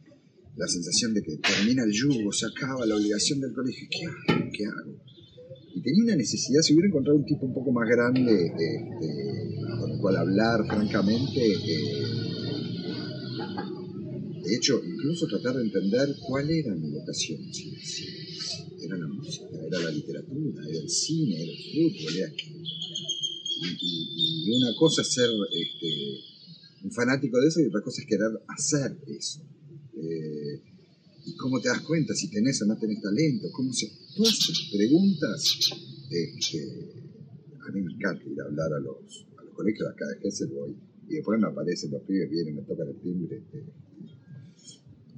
la 0.55 0.67
sensación 0.67 1.13
de 1.13 1.21
que 1.21 1.37
termina 1.37 1.83
el 1.83 1.91
yugo, 1.91 2.31
se 2.31 2.47
acaba 2.47 2.85
la 2.85 2.95
obligación 2.95 3.39
del 3.39 3.53
colegio. 3.53 3.87
¿Qué 3.91 4.05
hago? 4.05 4.49
¿Qué 4.51 4.65
hago? 4.65 4.96
Y 5.77 5.81
tenía 5.81 6.03
una 6.05 6.15
necesidad, 6.15 6.61
si 6.61 6.73
hubiera 6.73 6.87
encontrado 6.87 7.19
un 7.19 7.25
tipo 7.25 7.45
un 7.45 7.53
poco 7.53 7.71
más 7.71 7.87
grande 7.87 8.51
con 9.79 9.91
el 9.91 9.99
cual 9.99 10.15
hablar 10.17 10.65
francamente, 10.65 11.39
eh, 11.39 12.07
de 14.43 14.55
hecho, 14.55 14.81
incluso 14.83 15.27
tratar 15.27 15.57
de 15.57 15.65
entender 15.65 16.15
cuál 16.25 16.49
era 16.49 16.73
mi 16.73 16.89
vocación 16.89 17.41
era 18.81 18.97
la 18.97 19.07
música, 19.07 19.45
era 19.67 19.79
la 19.79 19.91
literatura, 19.91 20.63
era 20.67 20.79
el 20.79 20.89
cine, 20.89 21.43
era 21.43 21.51
el 21.51 21.57
fútbol, 21.57 22.17
era 22.17 22.33
y, 23.59 24.47
y, 24.47 24.57
una 24.57 24.75
cosa 24.79 25.03
es 25.03 25.13
ser 25.13 25.29
este, 25.29 26.85
un 26.85 26.91
fanático 26.91 27.39
de 27.39 27.47
eso 27.49 27.59
y 27.59 27.65
otra 27.65 27.81
cosa 27.81 28.01
es 28.01 28.07
querer 28.07 28.31
hacer 28.47 28.97
eso. 29.07 29.41
Eh, 29.95 30.46
¿Y 31.27 31.35
cómo 31.35 31.59
te 31.59 31.69
das 31.69 31.81
cuenta 31.81 32.15
si 32.15 32.31
tenés 32.31 32.61
o 32.61 32.65
no 32.65 32.77
tenés 32.77 33.01
talento? 33.01 33.49
¿Cómo 33.51 33.73
se... 33.73 33.91
Todas 34.15 34.33
esas 34.33 34.69
preguntas, 34.71 35.59
a 35.71 37.71
mí 37.71 37.81
me 37.81 37.93
encanta 37.93 38.23
ir 38.25 38.41
a 38.41 38.45
hablar 38.45 38.73
a 38.73 38.79
los, 38.79 39.27
a 39.37 39.43
los 39.43 39.53
colegios 39.53 39.87
de 39.87 39.93
acá 39.93 40.07
de 40.07 40.21
Gessel 40.21 40.47
voy 40.47 40.75
y 41.09 41.15
después 41.15 41.39
me 41.39 41.47
aparecen 41.47 41.91
los 41.91 42.01
pibes, 42.03 42.29
vienen, 42.29 42.55
me 42.55 42.61
tocan 42.63 42.87
el 42.87 42.99
timbre 42.99 43.37
este, 43.37 43.65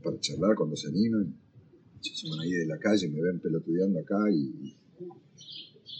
para 0.04 0.19
charlar 0.19 0.56
cuando 0.56 0.76
se 0.76 0.88
animan 0.88 1.36
se 2.02 2.30
van 2.30 2.39
ahí 2.39 2.52
de 2.52 2.65
la 2.65 2.78
calle, 2.78 3.10
me 3.10 3.22
ven 3.22 3.39
pelotudeando 3.39 4.00
acá 4.00 4.17
y, 4.32 4.76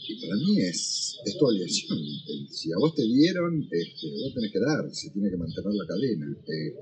y 0.08 0.20
para 0.20 0.34
mí 0.36 0.60
es, 0.60 1.18
es 1.24 1.38
tu 1.38 1.46
obligación. 1.46 1.98
Si 2.50 2.72
a 2.72 2.76
vos 2.78 2.94
te 2.94 3.02
dieron, 3.02 3.68
este, 3.70 4.10
vos 4.22 4.34
tenés 4.34 4.52
que 4.52 4.60
dar, 4.60 4.94
se 4.94 5.10
tiene 5.10 5.30
que 5.30 5.36
mantener 5.36 5.74
la 5.74 5.86
cadena. 5.86 6.36
Este, 6.36 6.74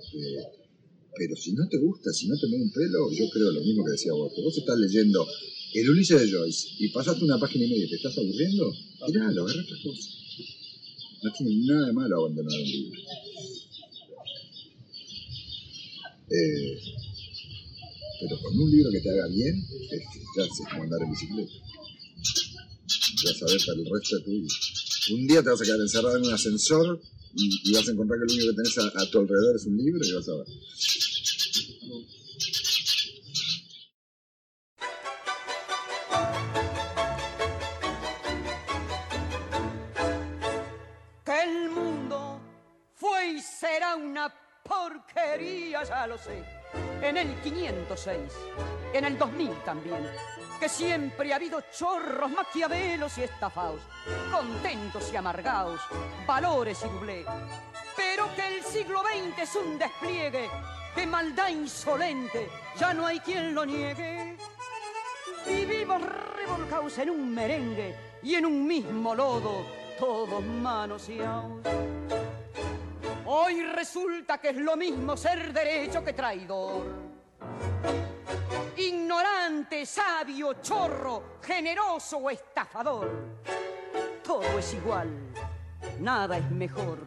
pero 1.19 1.37
si 1.37 1.53
no 1.53 1.69
te 1.69 1.79
gusta, 1.79 2.13
si 2.13 2.29
no 2.29 2.39
te 2.39 2.47
mueve 2.47 2.65
un 2.65 2.73
pelo, 2.73 3.11
yo 3.13 3.29
creo 3.31 3.51
lo 3.51 3.61
mismo 3.61 3.85
que 3.85 3.93
decía 3.93 4.13
vos. 4.13 4.33
Vos 4.43 4.57
estás 4.57 4.79
leyendo 4.79 5.27
el 5.75 5.91
Ulises 5.91 6.21
de 6.21 6.31
Joyce 6.31 6.69
y 6.79 6.89
pasaste 6.89 7.25
una 7.25 7.39
página 7.39 7.67
y 7.67 7.71
media 7.71 7.85
y 7.87 7.91
te 7.91 7.97
estás 7.97 8.17
aburriendo, 8.17 8.73
tiralo, 9.07 9.45
agarra 9.45 9.63
otra 9.63 9.77
cosa. 9.83 10.11
No 11.23 11.33
tiene 11.33 11.67
nada 11.67 11.87
de 11.89 11.93
malo 11.93 12.17
abandonar 12.17 12.59
un 12.59 12.65
libro. 12.65 13.01
Eh, 16.31 16.79
pero 18.21 18.41
con 18.41 18.59
un 18.59 18.71
libro 18.71 18.91
que 18.91 19.01
te 19.01 19.11
haga 19.11 19.27
bien, 19.29 19.67
ya 20.37 20.45
sé 20.45 20.65
cómo 20.71 20.83
andar 20.85 21.03
en 21.03 21.11
bicicleta. 21.11 21.53
Ya 23.25 23.35
sabes 23.35 23.65
para 23.67 23.79
el 23.81 23.87
resto 23.91 24.17
de 24.17 24.23
tu 24.23 24.31
vida. 24.31 24.49
Un 25.11 25.27
día 25.27 25.43
te 25.43 25.51
vas 25.51 25.61
a 25.61 25.65
quedar 25.65 25.81
encerrado 25.81 26.17
en 26.17 26.27
un 26.27 26.33
ascensor 26.33 27.01
y, 27.35 27.73
vas 27.73 27.89
a 27.89 27.93
encontrar 27.93 28.19
que 28.21 28.27
lo 28.27 28.33
único 28.33 28.51
que 28.51 28.57
tenés 28.57 28.79
a, 28.79 29.11
tu 29.11 29.19
alrededor 29.19 29.57
es 29.57 29.67
un 29.67 29.77
libro 29.77 30.01
y 30.05 30.13
vas 30.13 30.29
a 30.29 30.37
ver. 30.37 30.47
Ya 45.87 46.07
lo 46.07 46.17
sé 46.17 46.43
en 47.03 47.17
el 47.17 47.35
506, 47.41 48.19
en 48.93 49.05
el 49.05 49.19
2000 49.19 49.51
también, 49.65 50.07
que 50.59 50.69
siempre 50.69 51.33
ha 51.33 51.37
habido 51.37 51.63
chorros, 51.73 52.31
maquiavelos 52.31 53.17
y 53.19 53.23
estafados, 53.23 53.81
contentos 54.33 55.11
y 55.13 55.17
amargados, 55.17 55.81
valores 56.27 56.83
y 56.85 56.89
doblé, 56.89 57.25
pero 57.97 58.35
que 58.35 58.47
el 58.47 58.65
siglo 58.65 59.03
XX 59.03 59.39
es 59.39 59.57
un 59.57 59.79
despliegue 59.79 60.49
de 60.97 61.07
maldad 61.07 61.49
insolente, 61.49 62.49
ya 62.77 62.93
no 62.93 63.07
hay 63.07 63.21
quien 63.21 63.55
lo 63.55 63.65
niegue. 63.65 64.37
Vivimos 65.47 66.03
revolcados 66.37 66.99
en 66.99 67.11
un 67.11 67.35
merengue 67.35 67.95
y 68.23 68.35
en 68.35 68.47
un 68.47 68.67
mismo 68.67 69.15
lodo, 69.15 69.65
todos 69.99 70.43
manoseados. 70.43 71.98
Hoy 73.31 73.63
resulta 73.63 74.39
que 74.39 74.49
es 74.49 74.57
lo 74.57 74.75
mismo 74.75 75.15
ser 75.15 75.53
derecho 75.53 76.03
que 76.03 76.15
traidor. 76.15 76.83
Ignorante, 78.75 79.85
sabio, 79.85 80.55
chorro, 80.63 81.37
generoso 81.43 82.17
o 82.17 82.31
estafador. 82.31 83.11
Todo 84.25 84.59
es 84.59 84.73
igual, 84.73 85.11
nada 86.01 86.39
es 86.39 86.51
mejor. 86.51 87.01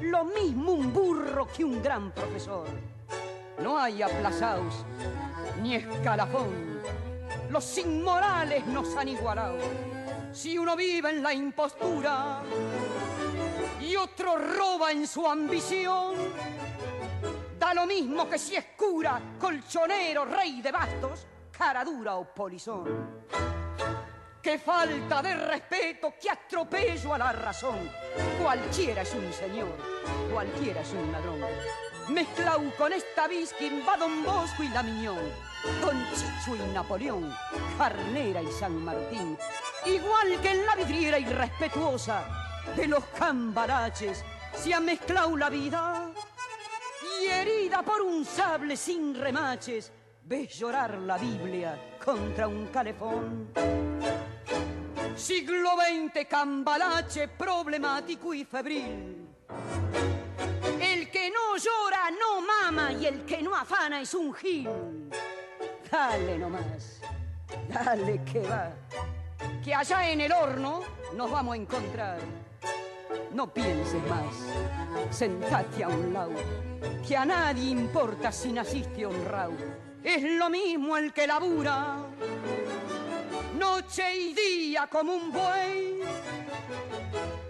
Lo 0.00 0.24
mismo 0.24 0.72
un 0.72 0.90
burro 0.94 1.46
que 1.46 1.62
un 1.62 1.82
gran 1.82 2.10
profesor. 2.12 2.66
No 3.58 3.78
hay 3.78 4.00
aplazados 4.00 4.86
ni 5.60 5.74
escalafón. 5.74 6.80
Los 7.50 7.76
inmorales 7.76 8.64
nos 8.68 8.96
han 8.96 9.08
igualado. 9.08 9.58
Si 10.32 10.56
uno 10.56 10.74
vive 10.74 11.10
en 11.10 11.22
la 11.22 11.34
impostura, 11.34 12.40
y 13.84 13.96
otro 13.96 14.36
roba 14.36 14.90
en 14.90 15.06
su 15.06 15.26
ambición. 15.26 16.14
Da 17.58 17.74
lo 17.74 17.86
mismo 17.86 18.28
que 18.28 18.38
si 18.38 18.56
es 18.56 18.64
cura, 18.76 19.20
colchonero, 19.38 20.24
rey 20.24 20.62
de 20.62 20.72
bastos, 20.72 21.26
cara 21.50 21.84
dura 21.84 22.16
o 22.16 22.24
polizón. 22.34 23.24
Qué 24.42 24.58
falta 24.58 25.22
de 25.22 25.34
respeto, 25.36 26.14
qué 26.20 26.30
atropello 26.30 27.14
a 27.14 27.18
la 27.18 27.32
razón. 27.32 27.90
Cualquiera 28.42 29.02
es 29.02 29.14
un 29.14 29.32
señor, 29.32 29.74
cualquiera 30.30 30.80
es 30.80 30.92
un 30.92 31.12
ladrón. 31.12 31.40
Mezclau 32.08 32.70
con 32.76 32.92
esta 32.92 33.26
Biskin, 33.26 33.82
va 33.88 33.96
Don 33.96 34.22
Bosco 34.22 34.62
y 34.62 34.68
la 34.68 34.82
Miñón, 34.82 35.18
con 35.82 35.96
Chicho 36.10 36.54
y 36.54 36.74
Napoleón, 36.74 37.34
Carnera 37.78 38.42
y 38.42 38.52
San 38.52 38.84
Martín. 38.84 39.38
Igual 39.86 40.38
que 40.42 40.50
en 40.50 40.66
la 40.66 40.76
vidriera 40.76 41.18
irrespetuosa, 41.18 42.43
de 42.76 42.88
los 42.88 43.04
cambaraches 43.06 44.24
se 44.54 44.74
ha 44.74 44.80
mezclado 44.80 45.36
la 45.36 45.50
vida 45.50 46.10
y 47.20 47.26
herida 47.26 47.82
por 47.82 48.02
un 48.02 48.24
sable 48.24 48.76
sin 48.76 49.14
remaches 49.14 49.92
ves 50.26 50.58
llorar 50.58 50.98
la 50.98 51.18
Biblia 51.18 51.96
contra 52.02 52.48
un 52.48 52.66
calefón. 52.68 53.50
Siglo 55.14 55.70
XX 55.76 56.26
cambalache 56.26 57.28
problemático 57.28 58.34
y 58.34 58.44
febril. 58.44 59.28
El 60.80 61.10
que 61.10 61.30
no 61.30 61.56
llora 61.56 62.10
no 62.10 62.40
mama 62.40 62.92
y 62.92 63.06
el 63.06 63.24
que 63.24 63.42
no 63.42 63.54
afana 63.54 64.00
es 64.00 64.14
un 64.14 64.34
gil. 64.34 64.68
Dale 65.90 66.38
nomás, 66.38 67.00
dale 67.68 68.20
que 68.24 68.40
va, 68.40 68.72
que 69.64 69.74
allá 69.74 70.10
en 70.10 70.20
el 70.20 70.32
horno 70.32 70.80
nos 71.14 71.30
vamos 71.30 71.54
a 71.54 71.56
encontrar 71.56 72.18
no 73.34 73.52
pienses 73.52 74.00
más, 74.08 74.34
sentate 75.10 75.82
a 75.82 75.88
un 75.88 76.12
lado, 76.12 76.34
que 77.06 77.16
a 77.16 77.24
nadie 77.24 77.70
importa 77.70 78.30
si 78.30 78.52
naciste 78.52 79.04
honrado. 79.04 79.54
Es 80.04 80.22
lo 80.22 80.48
mismo 80.50 80.96
el 80.96 81.12
que 81.12 81.26
labura, 81.26 81.96
no 83.58 83.80
noche 83.80 84.14
y 84.14 84.34
día 84.34 84.86
como 84.86 85.14
un 85.14 85.32
buey. 85.32 86.00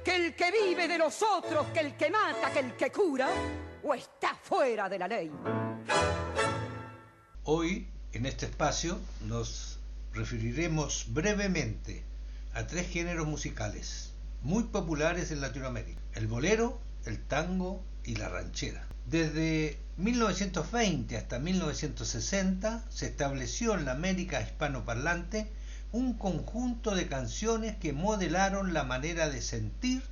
Que 0.02 0.16
el 0.16 0.34
que 0.34 0.50
vive 0.50 0.88
de 0.88 0.98
los 0.98 1.22
otros, 1.22 1.66
que 1.68 1.80
el 1.80 1.96
que 1.96 2.10
mata, 2.10 2.50
que 2.50 2.60
el 2.60 2.76
que 2.76 2.90
cura, 2.90 3.28
o 3.82 3.94
está 3.94 4.34
fuera 4.34 4.88
de 4.88 4.98
la 4.98 5.08
ley. 5.08 5.30
Hoy, 7.44 7.86
en 8.12 8.26
este 8.26 8.46
espacio, 8.46 8.98
nos 9.22 9.73
referiremos 10.14 11.06
brevemente 11.08 12.04
a 12.54 12.66
tres 12.66 12.88
géneros 12.88 13.26
musicales 13.26 14.12
muy 14.42 14.64
populares 14.64 15.30
en 15.30 15.40
Latinoamérica. 15.40 16.00
El 16.14 16.26
bolero, 16.26 16.80
el 17.06 17.20
tango 17.20 17.82
y 18.04 18.16
la 18.16 18.28
ranchera. 18.28 18.86
Desde 19.06 19.78
1920 19.96 21.16
hasta 21.16 21.38
1960 21.38 22.84
se 22.90 23.06
estableció 23.06 23.74
en 23.74 23.86
la 23.86 23.92
América 23.92 24.40
hispanoparlante 24.40 25.50
un 25.92 26.14
conjunto 26.14 26.94
de 26.94 27.06
canciones 27.06 27.76
que 27.76 27.92
modelaron 27.92 28.74
la 28.74 28.84
manera 28.84 29.30
de 29.30 29.40
sentir 29.40 30.02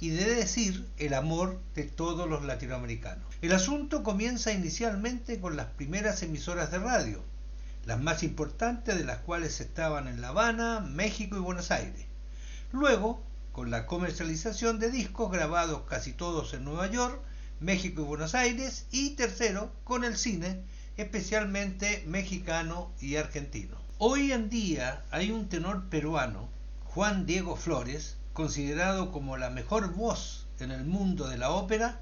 y 0.00 0.10
de 0.10 0.34
decir 0.34 0.86
el 0.98 1.14
amor 1.14 1.60
de 1.74 1.84
todos 1.84 2.28
los 2.28 2.44
latinoamericanos. 2.44 3.24
El 3.42 3.52
asunto 3.52 4.02
comienza 4.02 4.52
inicialmente 4.52 5.40
con 5.40 5.56
las 5.56 5.66
primeras 5.66 6.22
emisoras 6.22 6.70
de 6.70 6.78
radio, 6.78 7.24
las 7.86 8.00
más 8.00 8.22
importantes 8.22 8.96
de 8.96 9.04
las 9.04 9.18
cuales 9.18 9.60
estaban 9.60 10.08
en 10.08 10.20
La 10.20 10.28
Habana, 10.28 10.80
México 10.80 11.36
y 11.36 11.40
Buenos 11.40 11.70
Aires. 11.70 12.06
Luego, 12.72 13.22
con 13.52 13.70
la 13.70 13.86
comercialización 13.86 14.78
de 14.78 14.90
discos 14.90 15.30
grabados 15.30 15.82
casi 15.88 16.12
todos 16.12 16.54
en 16.54 16.64
Nueva 16.64 16.90
York, 16.90 17.20
México 17.60 18.02
y 18.02 18.04
Buenos 18.04 18.34
Aires, 18.34 18.86
y 18.90 19.10
tercero, 19.10 19.72
con 19.84 20.04
el 20.04 20.16
cine, 20.16 20.62
especialmente 20.96 22.02
mexicano 22.06 22.90
y 23.00 23.16
argentino. 23.16 23.76
Hoy 23.98 24.32
en 24.32 24.50
día 24.50 25.04
hay 25.10 25.30
un 25.30 25.48
tenor 25.48 25.88
peruano, 25.88 26.48
Juan 26.84 27.26
Diego 27.26 27.54
Flores, 27.54 28.16
considerado 28.32 29.12
como 29.12 29.36
la 29.36 29.50
mejor 29.50 29.92
voz 29.94 30.46
en 30.58 30.72
el 30.72 30.84
mundo 30.84 31.28
de 31.28 31.38
la 31.38 31.50
ópera, 31.50 32.00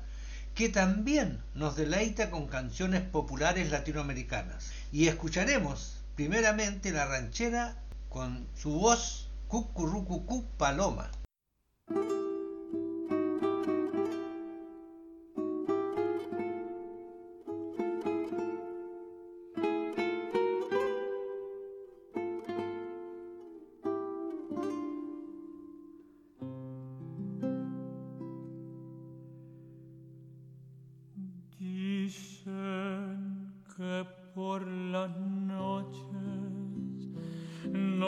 que 0.55 0.69
también 0.69 1.41
nos 1.55 1.77
deleita 1.77 2.31
con 2.31 2.47
canciones 2.47 3.03
populares 3.03 3.71
latinoamericanas. 3.71 4.72
Y 4.93 5.09
escucharemos 5.09 6.05
primeramente 6.17 6.93
la 6.93 7.07
ranchera 7.07 7.83
con 8.11 8.47
su 8.55 8.73
voz 8.73 9.31
Cucurrucucú 9.49 10.45
Paloma. 10.59 11.11
Dicen 31.59 33.55
que 33.75 34.07
por 34.35 34.72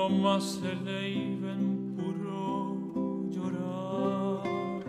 no 0.04 0.10
más 0.10 0.60
se 0.60 0.74
le 0.84 1.08
iban 1.08 1.94
puro 1.96 2.76
llorar. 3.30 4.84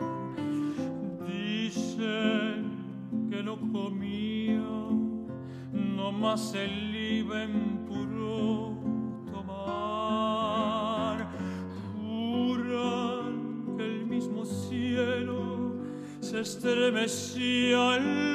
Dicen 1.25 2.59
que 3.29 3.41
no 3.41 3.55
comía, 3.71 4.59
no 5.71 6.11
más 6.11 6.51
se 6.51 6.67
le 6.67 7.19
iban 7.19 7.85
puro 7.87 8.77
tomar. 9.31 11.29
Juran 11.97 13.77
que 13.77 13.85
el 13.85 14.05
mismo 14.07 14.43
cielo 14.43 15.75
se 16.19 16.41
estremecía 16.41 17.93
al 17.93 18.34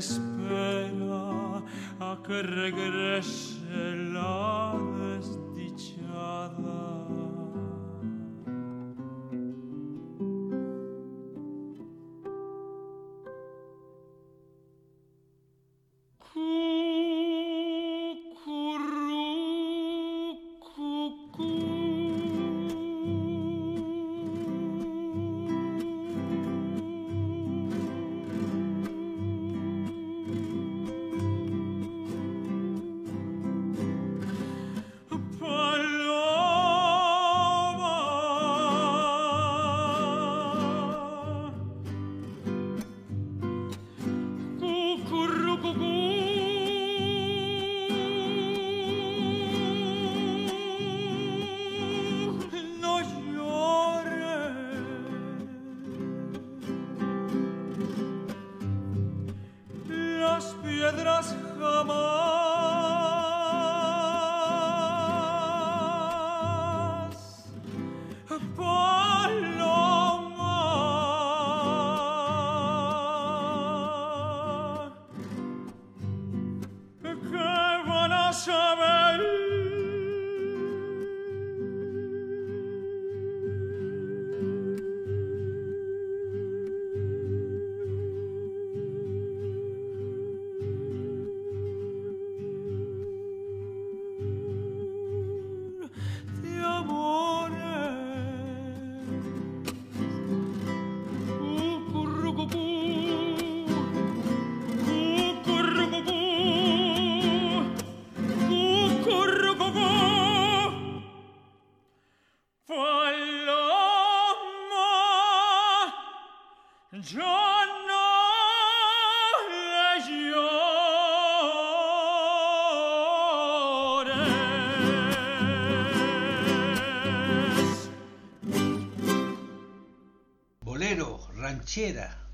espera 0.00 1.62
a 2.00 2.16
que 2.24 2.42
regrese 2.42 3.59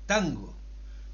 tango, 0.05 0.53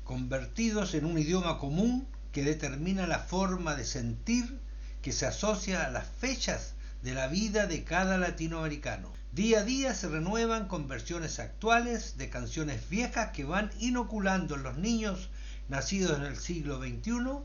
convertidos 0.04 0.96
en 0.96 1.06
un 1.06 1.20
idioma 1.20 1.60
común 1.60 2.08
que 2.32 2.44
determina 2.44 3.06
la 3.06 3.20
forma 3.20 3.76
de 3.76 3.86
sentir 3.86 4.60
que 5.04 5.12
se 5.12 5.28
asocia 5.28 5.86
a 5.86 5.92
las 5.92 6.08
fechas 6.08 6.74
de 7.04 7.14
la 7.14 7.28
vida 7.28 7.68
de 7.68 7.84
cada 7.84 8.18
latinoamericano. 8.18 9.12
Día 9.34 9.60
a 9.60 9.64
día 9.64 9.94
se 9.94 10.08
renuevan 10.08 10.68
con 10.68 10.88
versiones 10.88 11.40
actuales 11.40 12.18
de 12.18 12.32
canciones 12.32 12.90
viejas 12.90 13.30
que 13.34 13.44
van 13.44 13.70
inoculando 13.80 14.56
en 14.56 14.64
los 14.64 14.78
niños 14.78 15.30
nacidos 15.70 16.18
en 16.18 16.24
el 16.24 16.38
siglo 16.38 16.80
XXI 16.80 17.44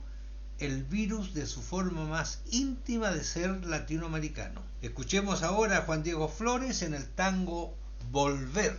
el 0.58 0.84
virus 0.84 1.34
de 1.34 1.46
su 1.46 1.60
forma 1.60 2.06
más 2.06 2.40
íntima 2.50 3.10
de 3.10 3.24
ser 3.24 3.66
latinoamericano. 3.66 4.62
Escuchemos 4.80 5.42
ahora 5.42 5.78
a 5.78 5.82
Juan 5.82 6.02
Diego 6.02 6.28
Flores 6.28 6.80
en 6.80 6.94
el 6.94 7.06
tango 7.06 7.74
Volver. 8.10 8.78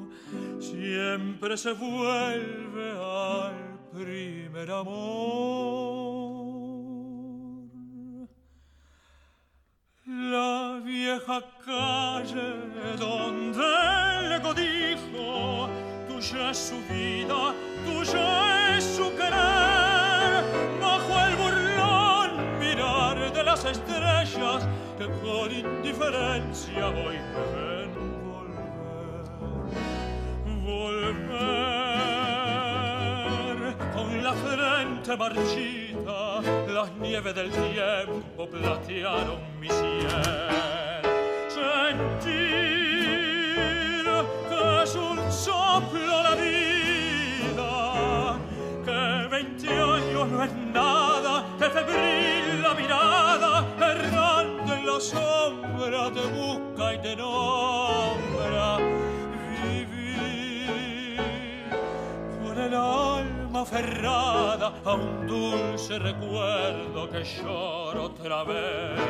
siempre 0.59 1.57
se 1.57 1.73
vuelve 1.73 2.91
al 2.91 3.79
primer 3.91 4.71
amor. 4.71 6.11
La 10.05 10.81
vieja 10.83 11.41
calle 11.65 12.95
donde 12.97 13.61
el 14.35 14.41
dijo, 14.55 15.69
tuya 16.07 16.51
es 16.51 16.57
su 16.57 16.75
vida, 16.93 17.53
tuya 17.85 18.77
es 18.77 18.83
su 18.83 19.09
querer, 19.11 20.43
bajo 20.81 21.13
el 21.27 21.35
burlón 21.35 22.59
mirar 22.59 23.33
de 23.33 23.43
las 23.43 23.65
estrellas 23.65 24.67
que 24.97 25.05
con 25.21 25.51
indiferencia 25.51 26.89
hoy 26.89 27.17
me 27.33 27.43
ven 27.55 27.80
volver, 30.71 31.17
con 33.93 34.23
la 34.23 34.33
frente 34.33 35.17
marchita, 35.17 36.41
las 36.67 36.91
nieves 36.93 37.35
del 37.35 37.51
tiempo 37.51 38.49
platearon 38.49 39.39
mi 39.59 39.69
cielo. 39.69 40.09
Sentir 41.49 42.41
que 44.49 44.83
es 44.83 44.95
un 44.95 45.31
soplo 45.31 46.23
la 46.23 46.35
vida, 46.35 47.71
que 48.85 49.27
veinte 49.29 49.69
años 49.69 50.27
no 50.29 50.43
es 50.43 50.53
nada, 50.73 51.45
que 51.59 51.69
febril 51.69 52.61
la 52.61 52.73
mirada, 52.73 53.51
errante 53.77 54.73
en 54.73 54.85
la 54.85 54.99
sombra 54.99 56.11
te 56.13 56.25
busca 56.37 56.93
y 56.93 56.97
te 57.01 57.15
nombra. 57.15 58.90
El 62.71 62.77
alma 62.77 63.61
aferrada 63.61 64.73
a 64.85 64.93
un 64.93 65.25
dulce 65.27 65.99
recuerdo 65.99 67.09
que 67.09 67.23
lloro 67.23 68.05
otra 68.05 68.45
vez. 68.45 69.01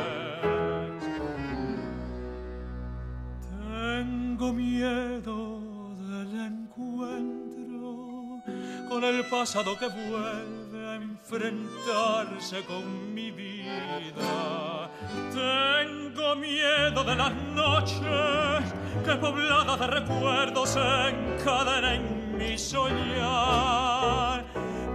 Tengo 3.70 4.52
miedo 4.52 5.94
del 5.94 6.40
encuentro 6.40 8.42
con 8.88 9.04
el 9.04 9.24
pasado 9.26 9.78
que 9.78 9.86
vuelve 9.86 10.88
a 10.88 10.96
enfrentarse 10.96 12.64
con 12.64 13.14
mi 13.14 13.30
vida. 13.30 14.90
Tengo 15.32 16.34
miedo 16.36 17.04
de 17.04 17.14
las 17.14 17.32
noches 17.54 18.74
que 19.04 19.14
pobladas 19.16 19.78
de 19.78 19.86
recuerdos 19.86 20.76
encadenan 20.76 21.94
en 21.94 22.31
mi 22.42 22.58
soñar. 22.58 24.44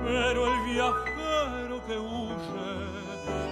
Pero 0.05 0.47
el 0.47 0.59
viajero 0.71 1.85
que 1.85 1.97
huye 1.97 2.77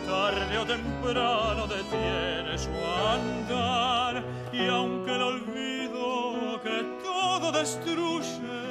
tarde 0.08 0.58
o 0.58 0.66
temprano 0.66 1.68
detiene 1.68 2.58
su 2.58 2.70
andar 3.16 4.24
y 4.54 4.68
aunque 4.68 5.16
el 5.16 5.22
olvido 5.22 6.62
que 6.64 6.78
todo 7.04 7.52
destruye 7.52 8.66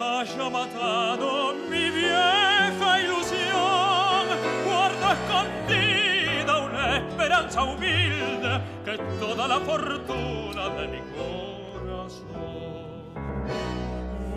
haya 0.00 0.50
matado 0.50 1.54
mi 1.70 1.90
vieja 1.90 3.00
ilusión 3.04 4.24
guardo 4.64 5.06
escondida 5.16 6.58
una 6.58 6.96
esperanza 6.96 7.62
humilde 7.62 8.60
que 8.84 8.98
toda 9.20 9.46
la 9.46 9.60
fortuna 9.60 10.68
de 10.70 10.88
mi 10.88 11.00
corazón 11.16 12.81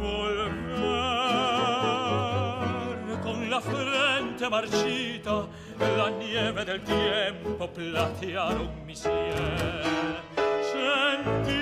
volver 0.05 0.53
con 3.23 3.49
la 3.49 3.61
frente 3.61 4.49
marchita 4.49 5.47
la 5.79 6.09
nieve 6.09 6.65
del 6.65 6.81
tiempo 6.81 7.67
platearon 7.67 8.85
mi 8.85 8.95
cielo 8.95 9.13
sentir 10.71 11.55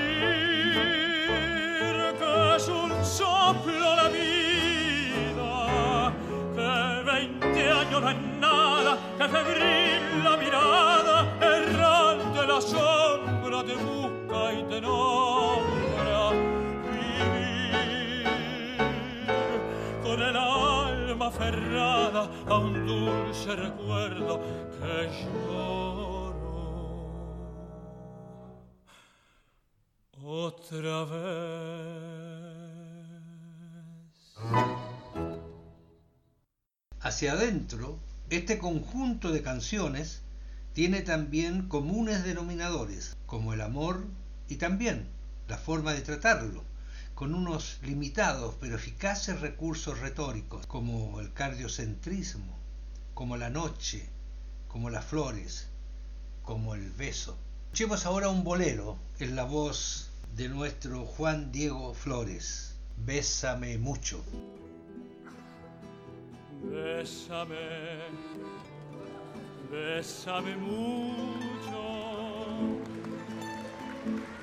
que 2.20 2.56
es 2.56 2.68
un 2.68 3.06
soplo 3.06 3.96
la 3.96 4.10
vida 4.10 6.14
que 6.56 7.04
veinte 7.12 7.72
años 7.72 8.02
no 8.02 8.10
es 8.10 8.18
nada 8.40 8.98
que 9.18 9.28
febril 9.30 10.24
la 10.24 10.38
mirada 10.38 11.38
errante 11.42 12.48
la 12.48 12.62
sombra 12.62 13.64
te 13.64 13.76
busca 13.76 14.54
y 14.54 14.64
te 14.64 14.82
nombra 14.82 15.83
el 20.34 20.38
alma 20.38 21.28
aferrada 21.28 22.30
a 22.48 22.58
un 22.58 22.88
dulce 22.88 23.56
recuerdo 23.56 24.42
que 24.72 25.10
lloro 25.22 26.34
otra 30.24 31.06
vez. 31.06 31.94
Hacia 37.00 37.34
adentro, 37.34 38.00
este 38.32 38.58
conjunto 38.58 39.32
de 39.32 39.44
canciones 39.44 40.24
tiene 40.74 41.02
también 41.02 41.68
comunes 41.68 42.24
denominadores, 42.24 43.18
como 43.28 43.54
el 43.54 43.62
amor 43.62 44.06
y 44.50 44.56
también 44.56 45.08
la 45.48 45.58
forma 45.58 45.94
de 45.94 46.02
tratarlo, 46.02 46.64
con 47.16 47.36
unos 47.36 47.80
limitados 47.84 48.56
pero 48.60 48.76
eficaces 48.76 49.42
recursos 49.42 50.00
retóricos, 50.00 50.66
como 50.68 51.20
el 51.20 51.34
cardiocentrismo, 51.34 52.58
como 53.14 53.38
la 53.38 53.50
noche, 53.50 54.10
como 54.68 54.90
las 54.90 55.06
flores, 55.06 55.68
como 56.44 56.76
el 56.76 56.90
beso. 56.92 57.38
Escuchemos 57.66 58.06
ahora 58.06 58.30
un 58.30 58.44
bolero 58.44 58.98
en 59.20 59.36
la 59.36 59.44
voz 59.44 60.10
de 60.36 60.50
nuestro 60.50 61.06
Juan 61.06 61.52
Diego 61.52 61.94
Flores. 61.94 62.76
Bésame 62.98 63.78
mucho. 63.78 64.24
Bésame, 66.64 67.56
bésame 69.70 70.56
mucho, 70.56 72.13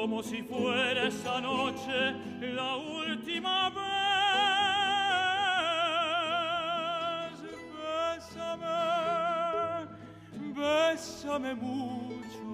como 0.00 0.22
si 0.22 0.42
fuera 0.42 1.08
esa 1.08 1.40
noche 1.40 2.14
la 2.54 2.76
última 2.76 3.70
vez. 3.70 3.86
Bésame, 7.80 8.76
bésame 10.54 11.54
mucho, 11.54 12.46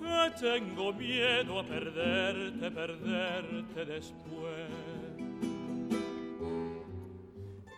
que 0.00 0.30
tengo 0.40 0.92
miedo 0.92 1.60
a 1.60 1.62
perderte, 1.62 2.70
perderte 2.70 3.84
después. 3.84 4.70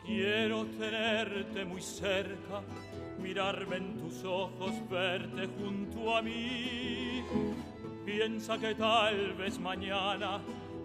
Quiero 0.07 0.65
tenerte 0.79 1.65
muy 1.67 1.83
cerca, 1.83 2.63
mirarme 3.21 3.77
en 3.77 3.97
tus 3.99 4.25
ojos, 4.25 4.73
verte 4.89 5.47
junto 5.47 6.17
a 6.17 6.23
mí. 6.23 7.23
Piensa 8.05 8.59
que 8.59 8.75
tal 8.75 9.35
vez 9.35 9.59
mañana 9.59 10.41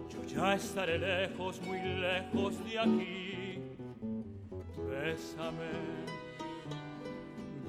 yo 0.08 0.24
ya 0.24 0.54
estaré 0.54 0.98
lejos, 0.98 1.60
muy 1.62 1.80
lejos 1.80 2.64
de 2.64 2.78
aquí. 2.78 3.58
Bésame, 4.88 5.70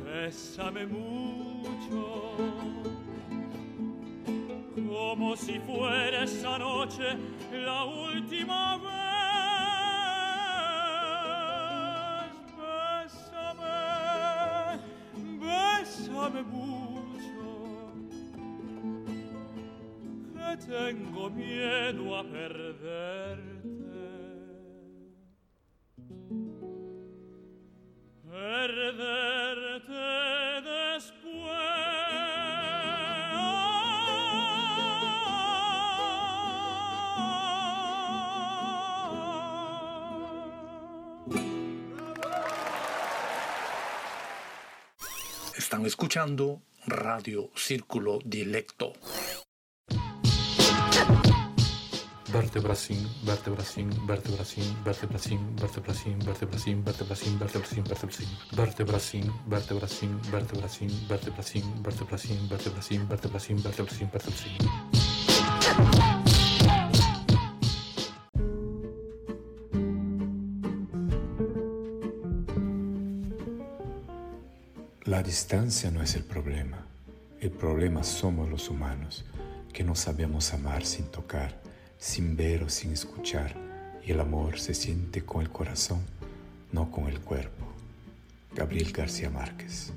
bésame 0.03 0.86
mucho, 0.86 2.36
como 4.76 5.36
si 5.36 5.59
fuera 5.59 6.24
esa 6.24 6.57
noche 6.59 7.18
la 7.51 7.84
última 7.84 8.78
vez. 8.78 9.07
Tengo 20.68 21.30
miedo 21.30 22.18
a 22.18 22.24
perderte. 22.24 23.68
Perderte 28.30 29.47
Están 45.57 45.86
escuchando 45.86 46.61
Radio 46.86 47.49
Círculo 47.55 48.20
Dilecto. 48.24 48.86
Vertebracín, 52.58 53.08
vertebracín, 53.24 53.89
vertebracín, 54.08 54.84
vertebracín, 54.84 55.55
vertebracín, 55.55 56.18
vertebracín, 56.26 56.84
vertebracín, 56.84 57.38
vertebracín, 57.38 57.84
vertebracín, 57.86 58.43
vertebracín, 58.58 59.32
vertebracín, 59.45 60.20
vertebracín, 60.28 60.91
vertebracín, 61.08 62.49
vertebracín, 62.49 62.49
vertebracín, 62.49 63.08
vertebracín, 63.08 63.62
vertebracín, 63.62 64.10
vertebracín. 64.12 64.58
La 75.05 75.22
distancia 75.22 75.91
no 75.91 76.01
es 76.01 76.16
el 76.16 76.24
problema. 76.24 76.88
El 77.39 77.51
problema 77.51 78.03
somos 78.03 78.49
los 78.49 78.68
humanos, 78.72 79.26
que 79.72 79.84
no 79.84 79.93
sabemos 79.93 80.55
amar 80.55 80.84
sin 80.84 81.05
tocar, 81.05 81.66
sin 81.98 82.36
ver 82.36 82.64
o 82.64 82.70
sin 82.70 82.93
escuchar, 82.93 83.56
y 84.06 84.12
el 84.12 84.20
amor 84.20 84.60
se 84.60 84.74
siente 84.74 85.24
con 85.24 85.41
el 85.41 85.50
corazón, 85.50 86.02
no 86.72 86.91
con 86.91 87.08
el 87.08 87.20
cuerpo. 87.20 87.66
Gabriel 88.56 88.91
García 88.91 89.30
Márquez. 89.30 89.91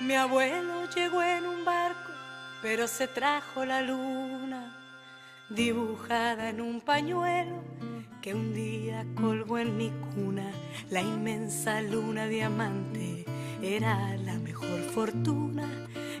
Mi 0.00 0.14
abuelo 0.14 0.88
llegó 0.94 1.22
en 1.22 1.46
un 1.46 1.64
barco, 1.64 2.12
pero 2.62 2.88
se 2.88 3.08
trajo 3.08 3.64
la 3.64 3.82
luna 3.82 4.74
dibujada 5.50 6.50
en 6.50 6.60
un 6.60 6.80
pañuelo 6.80 7.62
que 8.20 8.34
un 8.34 8.54
día 8.54 9.06
colgó 9.14 9.58
en 9.58 9.76
mi 9.76 9.90
cuna. 10.14 10.50
La 10.90 11.00
inmensa 11.00 11.80
luna 11.82 12.26
diamante 12.26 13.24
era 13.62 14.16
la 14.16 14.38
mejor 14.38 14.80
fortuna 14.94 15.68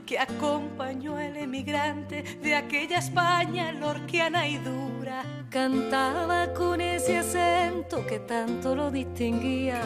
que 0.06 0.18
acompañó 0.18 1.16
al 1.16 1.36
emigrante 1.36 2.22
de 2.42 2.54
aquella 2.54 2.98
España 2.98 3.72
lorquiana 3.72 4.48
y 4.48 4.56
dura. 4.56 5.22
Cantaba 5.50 6.54
con 6.54 6.80
ese 6.80 7.18
acento 7.18 8.06
que 8.06 8.18
tanto 8.20 8.74
lo 8.74 8.90
distinguía. 8.90 9.82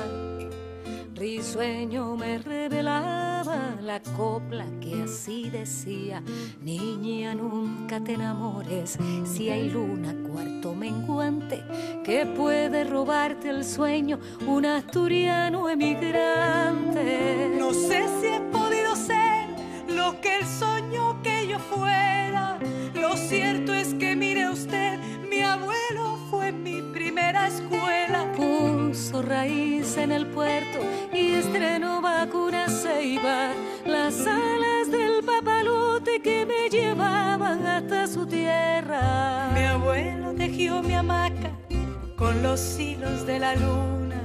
Risueño 1.15 2.17
me 2.17 2.39
revelaba 2.39 3.32
la 3.81 4.01
copla 4.17 4.65
que 4.81 5.03
así 5.03 5.51
decía, 5.51 6.23
niña 6.61 7.35
nunca 7.35 8.01
te 8.01 8.15
enamores, 8.15 8.99
si 9.25 9.51
hay 9.51 9.69
luna 9.71 10.15
cuarto 10.29 10.75
menguante 10.75 11.63
que 12.05 12.27
puede 12.27 12.85
robarte 12.85 13.49
el 13.51 13.65
sueño 13.65 14.19
un 14.47 14.67
asturiano 14.67 15.69
emigrante. 15.69 17.57
No 17.59 17.73
sé 17.73 18.05
si 18.21 18.27
he 18.29 18.41
podido 18.53 18.95
ser 18.97 19.49
lo 19.89 20.21
que 20.21 20.39
él 20.39 20.47
soñó 20.47 21.21
que 21.23 21.47
yo 21.49 21.59
fuera, 21.59 22.59
lo 22.95 23.17
cierto 23.17 23.75
es 23.75 23.95
que 23.95 24.17
mire 24.17 24.49
usted, 24.49 24.99
mi 25.29 25.43
abuelo 25.43 26.19
fue 26.31 26.53
mi 26.53 26.83
primera 26.93 27.49
escuela. 27.49 28.33
Puso 28.37 29.23
raíz 29.23 29.97
en 29.97 30.13
el 30.13 30.27
puerto 30.27 30.79
y 31.53 31.57
estrenó 31.57 32.01
vacuna 32.01 32.67
ceiba, 32.69 33.51
las 33.85 34.27
alas 34.27 34.91
del 34.91 35.23
papalote 35.23 36.23
que 36.23 36.47
me 36.47 36.69
llevaban 36.71 37.67
hasta 37.67 38.07
su 38.07 38.27
tierra. 38.27 39.51
Mi 39.53 39.65
abuelo 39.65 40.33
tejió 40.35 40.83
mi 40.83 40.95
hamaca 40.95 41.51
con 42.17 42.43
los 42.43 42.79
hilos 42.79 43.27
de 43.27 43.39
la 43.39 43.55
luna. 43.55 44.23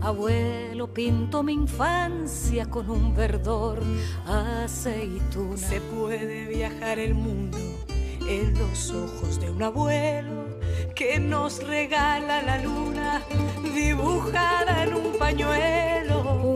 Abuelo 0.00 0.92
pintó 0.92 1.42
mi 1.42 1.52
infancia 1.52 2.64
con 2.66 2.88
un 2.88 3.14
verdor 3.14 3.80
aceituna. 4.26 5.56
Se 5.58 5.80
puede 5.80 6.46
viajar 6.46 6.98
el 6.98 7.14
mundo 7.14 7.58
en 8.26 8.58
los 8.58 8.90
ojos 8.90 9.38
de 9.40 9.50
un 9.50 9.62
abuelo 9.62 10.46
que 10.94 11.18
nos 11.18 11.62
regala 11.66 12.42
la 12.42 12.58
luna 12.62 13.22
dibujada 13.74 14.84
en 14.84 14.94
un 14.94 15.18
pañuelo. 15.18 16.49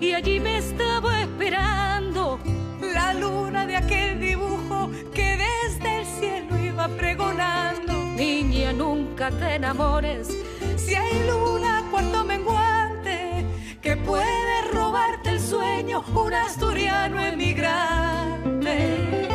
Y 0.00 0.12
allí 0.12 0.40
me 0.40 0.58
estaba 0.58 1.22
esperando 1.22 2.38
la 2.94 3.14
luna 3.14 3.66
de 3.66 3.76
aquel 3.76 4.20
dibujo 4.20 4.90
que 5.14 5.36
desde 5.36 6.00
el 6.00 6.06
cielo 6.06 6.58
iba 6.58 6.88
pregonando. 6.88 7.92
Niña, 8.16 8.72
nunca 8.72 9.30
te 9.30 9.54
enamores. 9.54 10.28
Si 10.76 10.94
hay 10.94 11.28
luna, 11.28 11.84
cuarto 11.90 12.24
menguante, 12.24 13.46
que 13.80 13.96
puede 13.96 14.62
robarte 14.72 15.30
el 15.30 15.40
sueño, 15.40 16.04
un 16.14 16.34
asturiano 16.34 17.20
emigrante. 17.20 19.29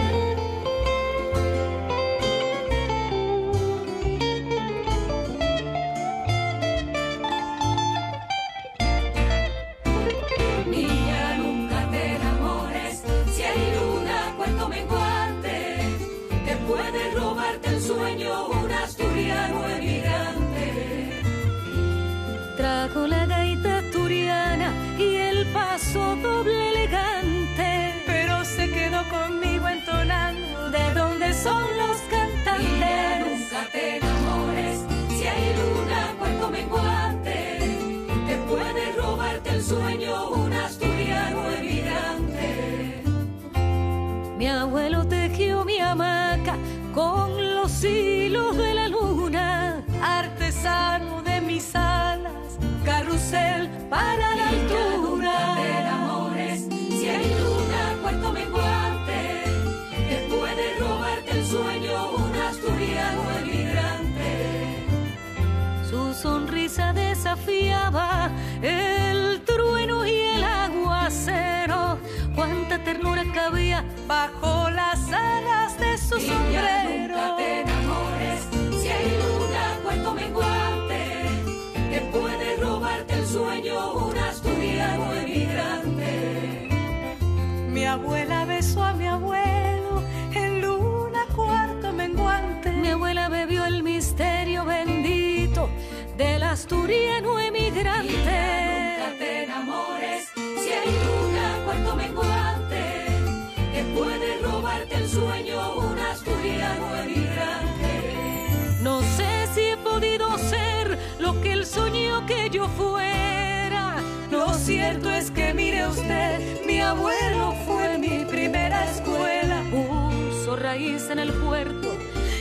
Que 112.26 112.50
yo 112.50 112.68
fuera. 112.68 113.98
Lo 114.32 114.54
cierto 114.54 115.10
es 115.10 115.32
que 115.32 115.54
mire 115.54 115.88
usted, 115.88 116.66
mi 116.66 116.80
abuelo 116.82 117.54
fue 117.66 117.98
mi 117.98 118.26
primera 118.26 118.84
escuela. 118.90 119.64
Puso 119.72 120.56
raíz 120.56 121.10
en 121.10 121.20
el 121.20 121.32
puerto 121.34 121.96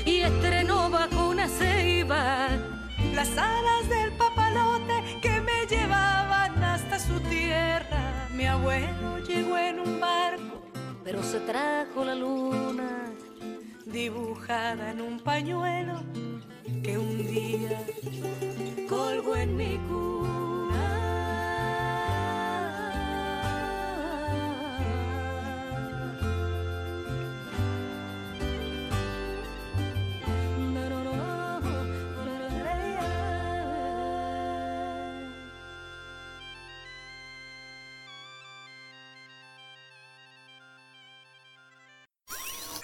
y 0.05 0.21
estrenó 0.21 0.91
bajo 0.91 1.29
una 1.29 1.49
ceiba. 1.49 2.49
Las 3.15 3.31
alas 3.37 3.89
del 3.89 4.13
papalote 4.13 5.21
que 5.21 5.41
me 5.41 5.67
llevaban 5.67 6.63
hasta 6.63 6.99
su 6.99 7.21
tierra. 7.21 8.29
Mi 8.33 8.47
abuelo 8.47 9.19
llegó 9.27 9.57
en 9.59 9.81
un 9.81 10.01
barco, 10.01 10.63
pero 11.05 11.23
se 11.23 11.41
trajo 11.41 12.05
la 12.05 12.15
luna 12.15 13.13
dibujada 13.87 14.91
en 14.91 15.01
un 15.01 15.21
pañuelo 15.21 16.03
que 16.65 16.99
un 16.99 17.27
día 17.27 17.87
colgó 18.89 19.37
en 19.37 19.57
mi 19.57 19.79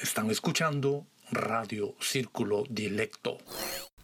Están 0.03 0.31
escuchando 0.31 1.07
Radio 1.33 1.95
Círculo 2.01 2.64
Dilecto. 2.68 3.39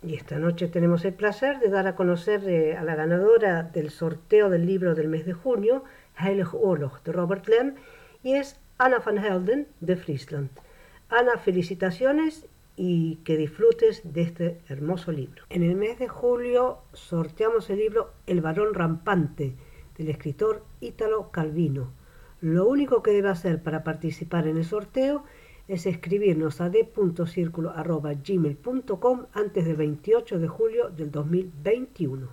Y 0.03 0.15
esta 0.15 0.39
noche 0.39 0.69
tenemos 0.69 1.05
el 1.05 1.15
placer 1.15 1.59
de 1.59 1.69
dar 1.69 1.87
a 1.87 1.97
conocer 1.97 2.49
eh, 2.49 2.77
a 2.77 2.85
la 2.85 2.95
ganadora 2.95 3.65
del 3.65 3.91
sorteo 3.91 4.51
del 4.51 4.67
libro 4.67 4.95
del 4.95 5.09
mes 5.09 5.27
de 5.27 5.33
junio, 5.33 5.83
Heilig 6.19 6.55
Oorlog, 6.55 7.03
de 7.03 7.13
Robert 7.13 7.49
Lem, 7.49 7.75
y 8.23 8.35
es 8.35 8.61
Anna 8.79 9.01
van 9.01 9.19
Helden, 9.19 9.67
de 9.81 9.97
Friesland. 9.97 10.51
Ana, 11.09 11.39
felicitaciones 11.39 12.47
y 12.77 13.17
que 13.25 13.37
disfrutes 13.37 14.03
de 14.05 14.23
este 14.23 14.61
hermoso 14.69 15.11
libro. 15.11 15.45
En 15.51 15.63
el 15.63 15.75
mes 15.75 15.99
de 15.99 16.09
julio 16.09 16.79
sorteamos 16.93 17.71
el 17.71 17.79
libro 17.79 18.13
El 18.27 18.41
varón 18.41 18.75
rampante, 18.75 19.57
del 19.97 20.11
escritor 20.11 20.65
Ítalo 20.81 21.31
Calvino. 21.31 21.93
Lo 22.41 22.67
único 22.67 23.03
que 23.03 23.13
debe 23.13 23.31
hacer 23.31 23.63
para 23.63 23.83
participar 23.83 24.47
en 24.47 24.59
el 24.59 24.65
sorteo 24.65 25.25
es 25.25 25.27
escribirnos 25.69 26.61
a 26.61 26.69
d.circulo.gmail.com 26.71 29.27
antes 29.33 29.65
del 29.65 29.77
28 29.77 30.39
de 30.39 30.47
julio 30.49 30.91
del 30.91 31.11
2021. 31.11 32.29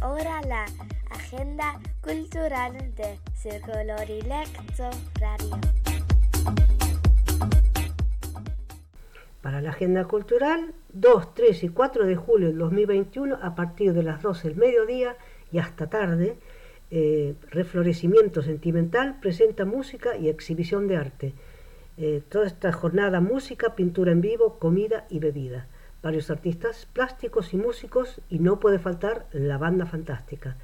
Ahora 0.00 0.40
la 0.42 0.64
agenda 1.10 1.80
cultural 2.00 2.72
de 2.94 3.18
Círculo 3.34 3.96
Dilecto 4.06 4.88
Radio. 5.20 5.58
Para 9.42 9.60
la 9.60 9.70
agenda 9.70 10.06
cultural, 10.06 10.72
2, 10.92 11.34
3 11.34 11.64
y 11.64 11.68
4 11.68 12.06
de 12.06 12.14
julio 12.16 12.46
del 12.48 12.58
2021, 12.58 13.38
a 13.40 13.54
partir 13.54 13.92
de 13.92 14.02
las 14.02 14.20
12 14.22 14.48
del 14.48 14.56
mediodía 14.56 15.16
y 15.52 15.58
hasta 15.58 15.88
tarde, 15.88 16.36
eh, 16.90 17.34
Reflorecimiento 17.50 18.42
Sentimental 18.42 19.18
presenta 19.20 19.64
música 19.64 20.16
y 20.16 20.28
exhibición 20.28 20.86
de 20.86 20.96
arte. 20.96 21.34
Eh, 21.98 22.22
toda 22.28 22.46
esta 22.46 22.72
jornada, 22.72 23.20
música, 23.20 23.74
pintura 23.74 24.12
en 24.12 24.20
vivo, 24.20 24.58
comida 24.58 25.06
y 25.08 25.18
bebida. 25.18 25.66
Varios 26.02 26.30
artistas 26.30 26.86
plásticos 26.92 27.54
y 27.54 27.56
músicos 27.56 28.20
y 28.28 28.38
no 28.38 28.60
puede 28.60 28.78
faltar 28.78 29.26
la 29.32 29.58
banda 29.58 29.86
fantástica. 29.86 30.56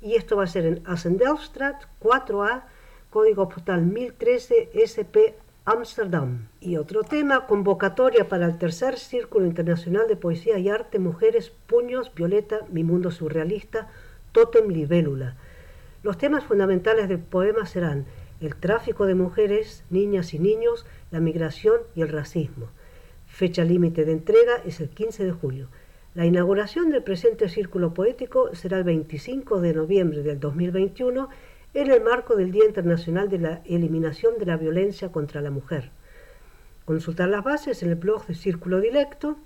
Y 0.00 0.16
esto 0.16 0.36
va 0.36 0.44
a 0.44 0.48
ser 0.48 0.66
en 0.66 0.82
Assendelstraat 0.84 1.84
4A, 2.00 2.64
código 3.10 3.48
postal 3.48 3.82
1013 3.82 4.70
SP 4.74 5.36
Amsterdam. 5.64 6.48
Y 6.60 6.76
otro 6.76 7.04
tema, 7.04 7.46
convocatoria 7.46 8.28
para 8.28 8.46
el 8.46 8.58
tercer 8.58 8.98
Círculo 8.98 9.46
Internacional 9.46 10.08
de 10.08 10.16
Poesía 10.16 10.58
y 10.58 10.68
Arte, 10.68 10.98
Mujeres, 10.98 11.50
Puños, 11.50 12.12
Violeta, 12.14 12.60
Mi 12.70 12.82
Mundo 12.82 13.12
Surrealista, 13.12 13.88
Totem 14.32 14.68
Libélula. 14.68 15.36
Los 16.02 16.18
temas 16.18 16.42
fundamentales 16.44 17.08
del 17.08 17.20
poema 17.20 17.64
serán 17.64 18.06
el 18.40 18.56
tráfico 18.56 19.06
de 19.06 19.14
mujeres, 19.14 19.84
niñas 19.88 20.34
y 20.34 20.40
niños, 20.40 20.84
la 21.12 21.20
migración 21.20 21.80
y 21.94 22.02
el 22.02 22.08
racismo. 22.08 22.70
Fecha 23.28 23.62
límite 23.62 24.04
de 24.04 24.10
entrega 24.10 24.56
es 24.66 24.80
el 24.80 24.88
15 24.88 25.24
de 25.24 25.30
julio. 25.30 25.68
La 26.14 26.26
inauguración 26.26 26.90
del 26.90 27.04
presente 27.04 27.48
círculo 27.48 27.94
poético 27.94 28.52
será 28.54 28.78
el 28.78 28.84
25 28.84 29.60
de 29.60 29.74
noviembre 29.74 30.22
del 30.24 30.40
2021 30.40 31.28
en 31.72 31.90
el 31.90 32.02
marco 32.02 32.34
del 32.34 32.50
Día 32.50 32.66
Internacional 32.66 33.30
de 33.30 33.38
la 33.38 33.62
Eliminación 33.64 34.34
de 34.38 34.46
la 34.46 34.56
Violencia 34.56 35.12
contra 35.12 35.40
la 35.40 35.50
Mujer. 35.50 35.90
Consultar 36.84 37.28
las 37.28 37.44
bases 37.44 37.82
en 37.84 37.90
el 37.90 37.94
blog 37.94 38.26
de 38.26 38.34
Círculo 38.34 38.80
Directo. 38.80 39.36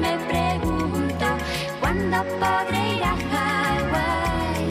Me 0.00 0.18
pregunto 0.28 1.26
cuándo 1.80 2.24
podré 2.40 2.96
ir 2.96 3.04
a 3.04 3.16
Hawái 3.30 4.66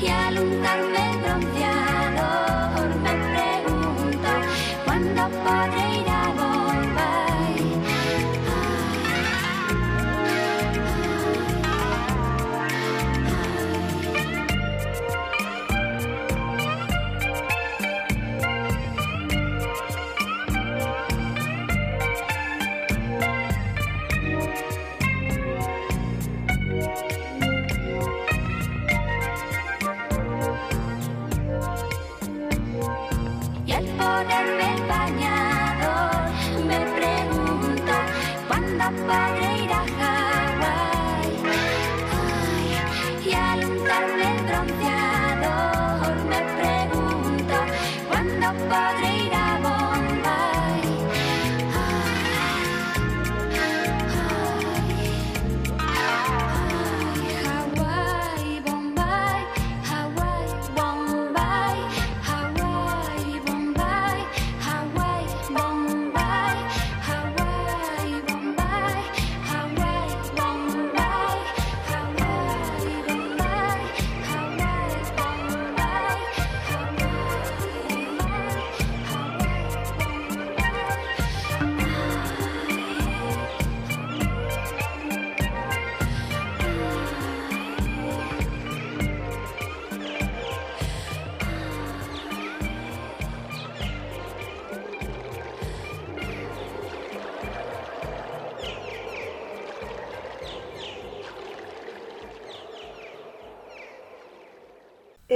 y 0.00 0.08
alumbrarme. 0.08 0.85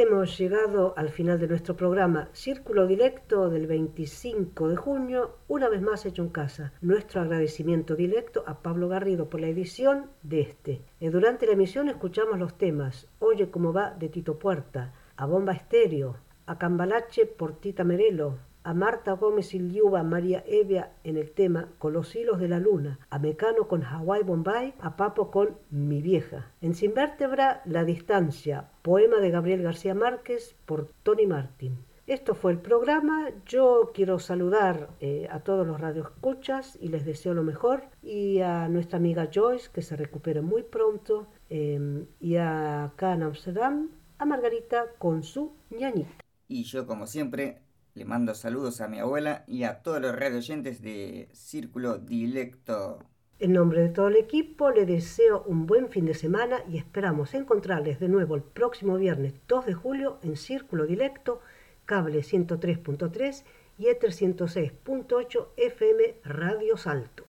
Hemos 0.03 0.39
llegado 0.39 0.95
al 0.97 1.11
final 1.11 1.39
de 1.39 1.47
nuestro 1.47 1.77
programa 1.77 2.31
Círculo 2.33 2.87
Directo 2.87 3.51
del 3.51 3.67
25 3.67 4.71
de 4.71 4.77
junio, 4.77 5.37
una 5.47 5.69
vez 5.69 5.83
más 5.83 6.07
hecho 6.07 6.23
en 6.23 6.31
casa. 6.31 6.73
Nuestro 6.81 7.21
agradecimiento 7.21 7.97
directo 7.97 8.43
a 8.47 8.63
Pablo 8.63 8.89
Garrido 8.89 9.29
por 9.29 9.43
la 9.43 9.49
edición 9.49 10.07
de 10.23 10.41
este. 10.41 10.81
Eh, 11.01 11.11
durante 11.11 11.45
la 11.45 11.53
emisión 11.53 11.91
escuchamos 11.91 12.39
los 12.39 12.57
temas 12.57 13.09
Oye 13.19 13.51
cómo 13.51 13.75
va 13.75 13.91
de 13.91 14.09
Tito 14.09 14.39
Puerta, 14.39 14.95
a 15.19 15.27
Bomba 15.27 15.53
Estéreo, 15.53 16.17
a 16.47 16.57
Cambalache 16.57 17.27
por 17.27 17.61
Tita 17.61 17.85
Merelo, 17.85 18.39
a 18.63 18.75
Marta 18.75 19.13
Gómez 19.13 19.55
y 19.55 19.59
Liuba 19.59 20.03
María 20.03 20.45
Evia 20.47 20.93
en 21.05 21.17
el 21.17 21.31
tema 21.33 21.69
Con 21.79 21.93
los 21.93 22.15
hilos 22.15 22.39
de 22.41 22.49
la 22.49 22.59
luna, 22.59 22.99
a 23.11 23.19
Mecano 23.19 23.69
con 23.69 23.83
Hawaii 23.83 24.23
Bombay, 24.23 24.75
a 24.81 24.97
Papo 24.97 25.31
con 25.31 25.57
Mi 25.71 26.03
vieja. 26.03 26.53
En 26.61 26.75
Sin 26.75 26.95
Vértebra, 26.95 27.63
La 27.65 27.85
distancia, 27.85 28.71
poema 28.83 29.19
de 29.19 29.31
Gabriel 29.31 29.63
García 29.63 29.95
Márquez 29.95 30.57
por 30.67 30.89
Tony 31.03 31.27
Martín. 31.27 31.79
Esto 32.07 32.35
fue 32.35 32.51
el 32.51 32.59
programa. 32.59 33.29
Yo 33.47 33.93
quiero 33.95 34.19
saludar 34.19 34.89
eh, 34.99 35.29
a 35.31 35.41
todos 35.41 35.65
los 35.65 35.81
radioescuchas 35.81 36.77
y 36.81 36.89
les 36.89 37.05
deseo 37.05 37.35
lo 37.35 37.45
mejor. 37.45 37.85
Y 38.03 38.41
a 38.41 38.69
nuestra 38.69 38.99
amiga 38.99 39.31
Joyce, 39.33 39.71
que 39.73 39.81
se 39.81 39.95
recupere 39.95 40.43
muy 40.43 40.65
pronto. 40.65 41.29
Em, 41.49 42.07
y 42.19 42.35
a 42.35 42.85
acá 42.87 43.15
en 43.15 43.23
Amsterdam, 43.23 43.91
a 44.19 44.25
Margarita 44.25 44.87
con 44.99 45.23
su 45.23 45.53
ñañita. 45.71 46.11
Y 46.49 46.65
yo, 46.65 46.85
como 46.85 47.07
siempre, 47.07 47.61
le 48.01 48.07
mando 48.07 48.35
saludos 48.35 48.81
a 48.81 48.89
mi 48.89 48.99
abuela 48.99 49.45
y 49.47 49.65
a 49.65 49.83
todos 49.83 50.01
los 50.01 50.17
radioyentes 50.17 50.81
de 50.81 51.29
Círculo 51.35 51.99
Dilecto. 51.99 52.99
En 53.39 53.53
nombre 53.53 53.83
de 53.83 53.91
todo 53.91 54.09
el 54.09 54.17
equipo, 54.17 54.71
le 54.71 54.87
deseo 54.87 55.43
un 55.47 55.67
buen 55.67 55.91
fin 55.91 56.07
de 56.07 56.15
semana 56.15 56.63
y 56.67 56.79
esperamos 56.79 57.35
encontrarles 57.35 58.01
de 58.01 58.09
nuevo 58.09 58.37
el 58.37 58.43
próximo 58.43 58.97
viernes 58.97 59.35
2 59.49 59.67
de 59.67 59.75
julio 59.75 60.19
en 60.23 60.37
Círculo 60.37 60.87
Dilecto 60.87 61.43
cable 61.85 62.21
103.3 62.21 63.45
y 63.77 63.89
Ether 63.89 64.13
106.8 64.13 65.49
FM 65.59 66.15
Radio 66.25 66.79
Salto. 66.79 67.30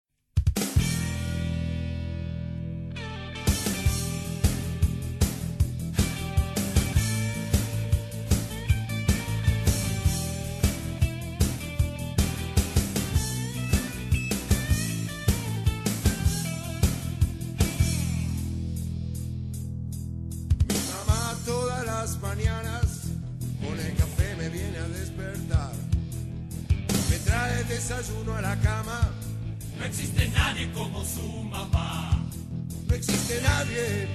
Nadie 33.44 34.08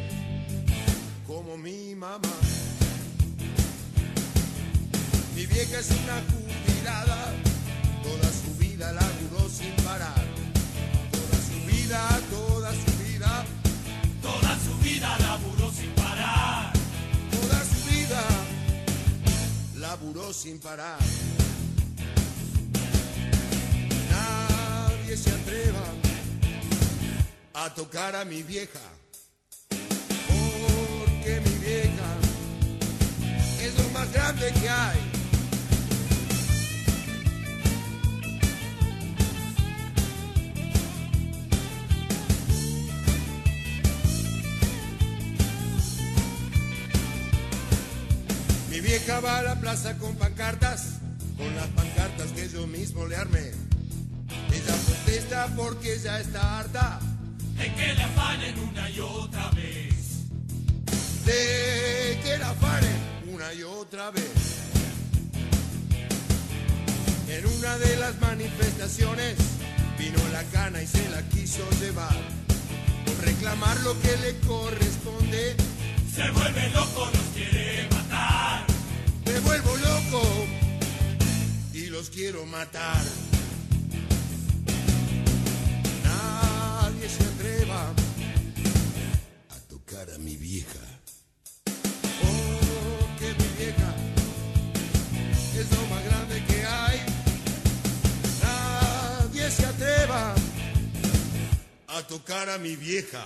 como 1.27 1.57
mi 1.57 1.95
mamá. 1.95 2.35
Mi 5.35 5.47
vieja 5.47 5.79
es 5.79 5.91
una 5.91 6.21
jubilada, 6.31 7.33
toda 8.03 8.29
su 8.33 8.51
vida 8.59 8.93
laburó 8.93 9.49
sin 9.49 9.73
parar. 9.85 10.25
Toda 11.13 11.39
su 11.49 11.59
vida, 11.71 12.21
toda 12.31 12.73
su 12.73 12.93
vida, 13.05 13.45
Toda 14.23 14.59
su 14.65 14.75
vida 14.83 15.19
laburó 15.21 15.71
sin 15.73 15.91
parar. 15.95 16.73
toda 17.31 17.65
su 17.65 17.91
vida 17.91 18.23
laburó 19.77 20.33
sin 20.33 20.59
parar. 20.59 20.99
Nadie 24.11 25.17
se 25.17 25.31
atreva 25.31 25.85
a 27.55 27.75
tocar 27.75 28.17
a 28.17 28.25
mi 28.25 28.43
vieja, 28.43 28.81
grande 34.13 34.53
que 34.61 34.69
hay. 34.69 34.99
Mi 48.71 48.81
vieja 48.81 49.21
va 49.21 49.39
a 49.39 49.43
la 49.43 49.55
plaza 49.57 49.97
con 49.99 50.15
pancartas, 50.17 50.99
con 51.37 51.55
las 51.57 51.67
pancartas 51.69 52.27
que 52.33 52.49
yo 52.49 52.67
mismo 52.67 53.07
le 53.07 53.17
armé. 53.17 53.51
Ella 54.53 54.75
protesta 54.87 55.49
porque 55.57 55.99
ya 55.99 56.21
está 56.21 56.59
harta 56.61 57.01
De 57.57 57.73
que 57.75 57.95
le 57.95 58.03
afanen 58.03 58.59
una 58.59 58.91
y 58.91 59.01
otra 59.01 59.51
vez. 59.51 59.95
de 61.25 62.21
que 62.23 62.39
la 62.39 62.53
paren 62.55 63.08
una 63.35 63.53
y 63.55 63.63
otra 63.63 64.11
vez. 64.11 64.25
En 67.29 67.47
una 67.47 67.79
de 67.79 67.97
las 67.97 68.19
manifestaciones 68.21 69.37
vino 69.99 70.19
la 70.33 70.43
cana 70.45 70.83
y 70.83 70.87
se 70.87 71.09
la 71.11 71.23
quiso 71.29 71.63
llevar. 71.81 72.17
Por 73.05 73.25
reclamar 73.25 73.79
lo 73.81 73.99
que 74.01 74.17
le 74.19 74.39
corresponde, 74.47 75.57
Se 76.15 76.31
vuelve 76.31 76.71
loco, 76.71 77.09
los 77.13 77.27
quiere 77.35 77.89
matar. 77.91 78.65
me 79.25 79.41
vuelvo 79.41 79.77
loco 79.77 80.23
y 81.75 81.87
los 81.87 82.11
quiero 82.11 82.45
matar. 82.47 83.03
Nadie 86.05 87.09
se 87.09 87.23
atreva 87.25 87.93
a 89.51 89.59
tocar 89.69 90.11
a 90.15 90.19
mi 90.19 90.37
vieja. 90.37 90.88
A 101.99 102.07
tocar 102.07 102.49
a 102.49 102.59
mi 102.59 102.77
vieja. 102.77 103.25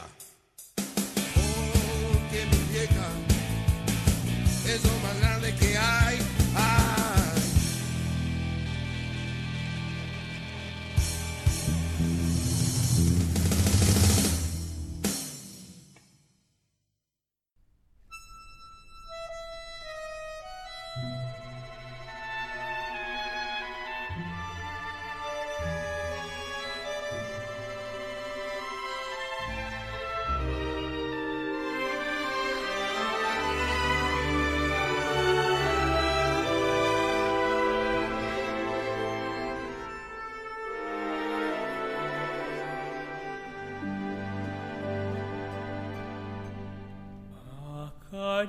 Oh, 1.36 2.30
que 2.30 2.46
mi 2.46 2.62
vieja 2.72 3.06
es 4.66 4.82
lo 4.82 4.98
más 5.00 5.20
grande 5.20 5.54
que 5.56 5.76
hay. 5.76 6.11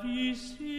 visi 0.04 0.73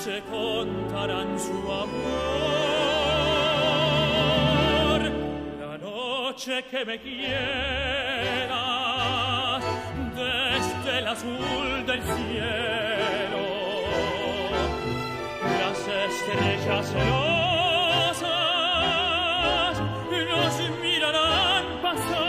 se 0.10 0.22
contarán 0.24 1.40
su 1.40 1.58
amor. 1.72 1.92
La 5.60 5.78
noche 5.78 6.54
que 6.72 6.84
me 6.84 7.00
quieras 7.00 7.30
desde 10.16 10.92
el 11.00 11.08
azul 11.08 11.86
del 11.86 12.02
cielo, 12.02 13.46
las 15.62 15.80
estrellas 16.08 16.86
celosas 16.88 18.30
nos 20.32 20.54
mirarán 20.82 21.66
pasar. 21.84 22.29